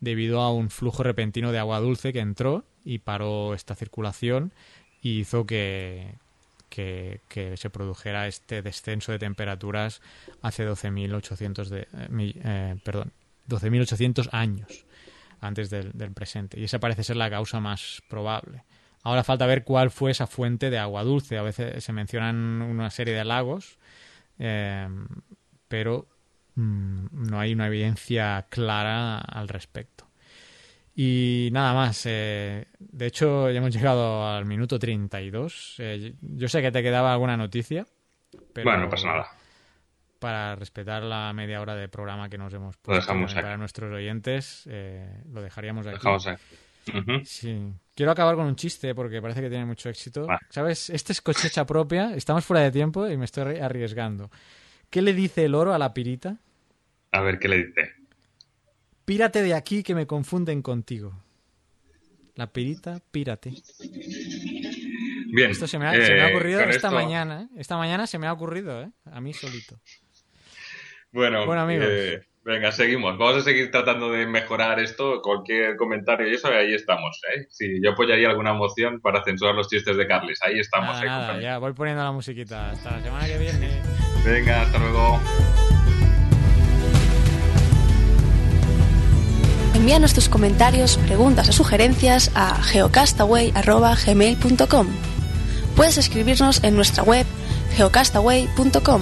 debido 0.01 0.41
a 0.41 0.51
un 0.51 0.69
flujo 0.69 1.01
repentino 1.01 1.53
de 1.53 1.59
agua 1.59 1.79
dulce 1.79 2.11
que 2.11 2.19
entró 2.19 2.65
y 2.83 2.99
paró 2.99 3.53
esta 3.53 3.73
circulación 3.73 4.51
y 5.01 5.19
hizo 5.21 5.45
que, 5.45 6.15
que, 6.69 7.21
se 7.55 7.69
produjera 7.69 8.27
este 8.27 8.61
descenso 8.61 9.13
de 9.13 9.19
temperaturas 9.19 10.01
hace 10.41 10.67
12.800 10.67 11.69
de, 11.69 11.81
eh, 11.81 11.87
eh, 12.43 12.75
perdón, 12.83 13.13
12.800 13.47 14.29
años 14.33 14.85
antes 15.41 15.69
del, 15.69 16.13
presente. 16.13 16.59
Y 16.59 16.63
esa 16.63 16.79
parece 16.79 17.03
ser 17.03 17.17
la 17.17 17.29
causa 17.29 17.59
más 17.59 18.01
probable. 18.07 18.63
Ahora 19.03 19.23
falta 19.23 19.47
ver 19.47 19.63
cuál 19.63 19.89
fue 19.89 20.11
esa 20.11 20.27
fuente 20.27 20.69
de 20.69 20.77
agua 20.77 21.03
dulce. 21.03 21.37
A 21.37 21.41
veces 21.41 21.83
se 21.83 21.91
mencionan 21.91 22.61
una 22.61 22.89
serie 22.91 23.15
de 23.15 23.25
lagos, 23.25 23.79
eh, 24.37 24.87
pero 25.67 26.07
mm, 26.55 27.29
no 27.29 27.39
hay 27.39 27.53
una 27.53 27.67
evidencia 27.67 28.45
clara 28.49 29.17
al 29.17 29.47
respecto. 29.47 30.05
Y 30.95 31.49
nada 31.51 31.73
más. 31.73 32.05
Eh, 32.05 32.67
de 32.79 33.05
hecho, 33.07 33.49
ya 33.49 33.57
hemos 33.57 33.73
llegado 33.73 34.27
al 34.27 34.45
minuto 34.45 34.77
32. 34.77 35.75
Eh, 35.79 36.13
yo 36.21 36.47
sé 36.47 36.61
que 36.61 36.71
te 36.71 36.83
quedaba 36.83 37.13
alguna 37.13 37.37
noticia. 37.37 37.87
Pero 38.53 38.65
bueno, 38.69 38.83
no 38.83 38.89
pasa 38.89 39.07
nada. 39.07 39.27
Para 40.21 40.55
respetar 40.55 41.01
la 41.01 41.33
media 41.33 41.59
hora 41.61 41.73
de 41.73 41.89
programa 41.89 42.29
que 42.29 42.37
nos 42.37 42.53
hemos 42.53 42.77
puesto 42.77 43.11
para 43.33 43.57
nuestros 43.57 43.91
oyentes, 43.91 44.67
eh, 44.69 45.23
lo 45.33 45.41
dejaríamos 45.41 45.87
aquí. 45.87 45.95
Dejamos 45.95 46.29
Sí. 47.23 47.73
Quiero 47.95 48.11
acabar 48.11 48.35
con 48.35 48.45
un 48.45 48.55
chiste 48.55 48.93
porque 48.93 49.19
parece 49.19 49.41
que 49.41 49.49
tiene 49.49 49.65
mucho 49.65 49.89
éxito. 49.89 50.27
¿Sabes? 50.49 50.91
Este 50.91 51.13
es 51.13 51.21
cosecha 51.21 51.65
propia. 51.65 52.13
Estamos 52.13 52.45
fuera 52.45 52.61
de 52.61 52.69
tiempo 52.69 53.09
y 53.09 53.17
me 53.17 53.25
estoy 53.25 53.57
arriesgando. 53.57 54.29
¿Qué 54.91 55.01
le 55.01 55.15
dice 55.15 55.45
el 55.45 55.55
oro 55.55 55.73
a 55.73 55.79
la 55.79 55.91
pirita? 55.91 56.37
A 57.13 57.21
ver, 57.21 57.39
¿qué 57.39 57.47
le 57.47 57.65
dice? 57.65 57.81
Pírate 59.03 59.41
de 59.41 59.55
aquí 59.55 59.81
que 59.81 59.95
me 59.95 60.05
confunden 60.05 60.61
contigo. 60.61 61.23
La 62.35 62.45
pirita, 62.45 63.01
pírate. 63.09 63.53
Bien. 65.33 65.49
Esto 65.49 65.65
se 65.65 65.79
me 65.79 65.87
ha, 65.87 65.95
eh, 65.95 66.29
ocurrido 66.29 66.59
esta 66.61 66.91
mañana. 66.91 67.41
¿eh? 67.41 67.47
Esta 67.57 67.75
mañana 67.75 68.05
se 68.05 68.19
me 68.19 68.27
ha 68.27 68.33
ocurrido, 68.33 68.83
¿eh? 68.83 68.91
A 69.05 69.19
mí 69.19 69.33
solito. 69.33 69.79
Bueno, 71.11 71.45
bueno 71.45 71.61
amigos. 71.61 71.87
Eh, 71.89 72.21
venga, 72.43 72.71
seguimos. 72.71 73.17
Vamos 73.17 73.37
a 73.37 73.41
seguir 73.41 73.69
tratando 73.71 74.11
de 74.11 74.25
mejorar 74.25 74.79
esto. 74.79 75.21
Cualquier 75.21 75.75
comentario 75.75 76.27
y 76.27 76.35
eso, 76.35 76.47
ahí 76.47 76.73
estamos. 76.73 77.19
¿eh? 77.35 77.47
Si 77.49 77.83
yo 77.83 77.91
apoyaría 77.91 78.29
alguna 78.29 78.53
moción 78.53 79.01
para 79.01 79.23
censurar 79.23 79.55
los 79.55 79.67
chistes 79.67 79.97
de 79.97 80.07
Carles. 80.07 80.39
Ahí 80.41 80.59
estamos. 80.59 80.97
ya 81.41 81.57
voy 81.57 81.73
poniendo 81.73 82.03
la 82.03 82.11
musiquita. 82.11 82.71
Hasta 82.71 82.91
la 82.91 83.01
semana 83.01 83.27
que 83.27 83.37
viene. 83.37 83.81
Venga, 84.25 84.61
hasta 84.61 84.79
luego. 84.79 85.19
Envíanos 89.73 90.13
tus 90.13 90.29
comentarios, 90.29 90.97
preguntas 90.97 91.49
o 91.49 91.53
sugerencias 91.53 92.31
a 92.35 92.61
geocastaway.gmail.com 92.61 94.87
Puedes 95.75 95.97
escribirnos 95.97 96.63
en 96.63 96.75
nuestra 96.75 97.03
web 97.03 97.25
geocastaway.com. 97.75 99.01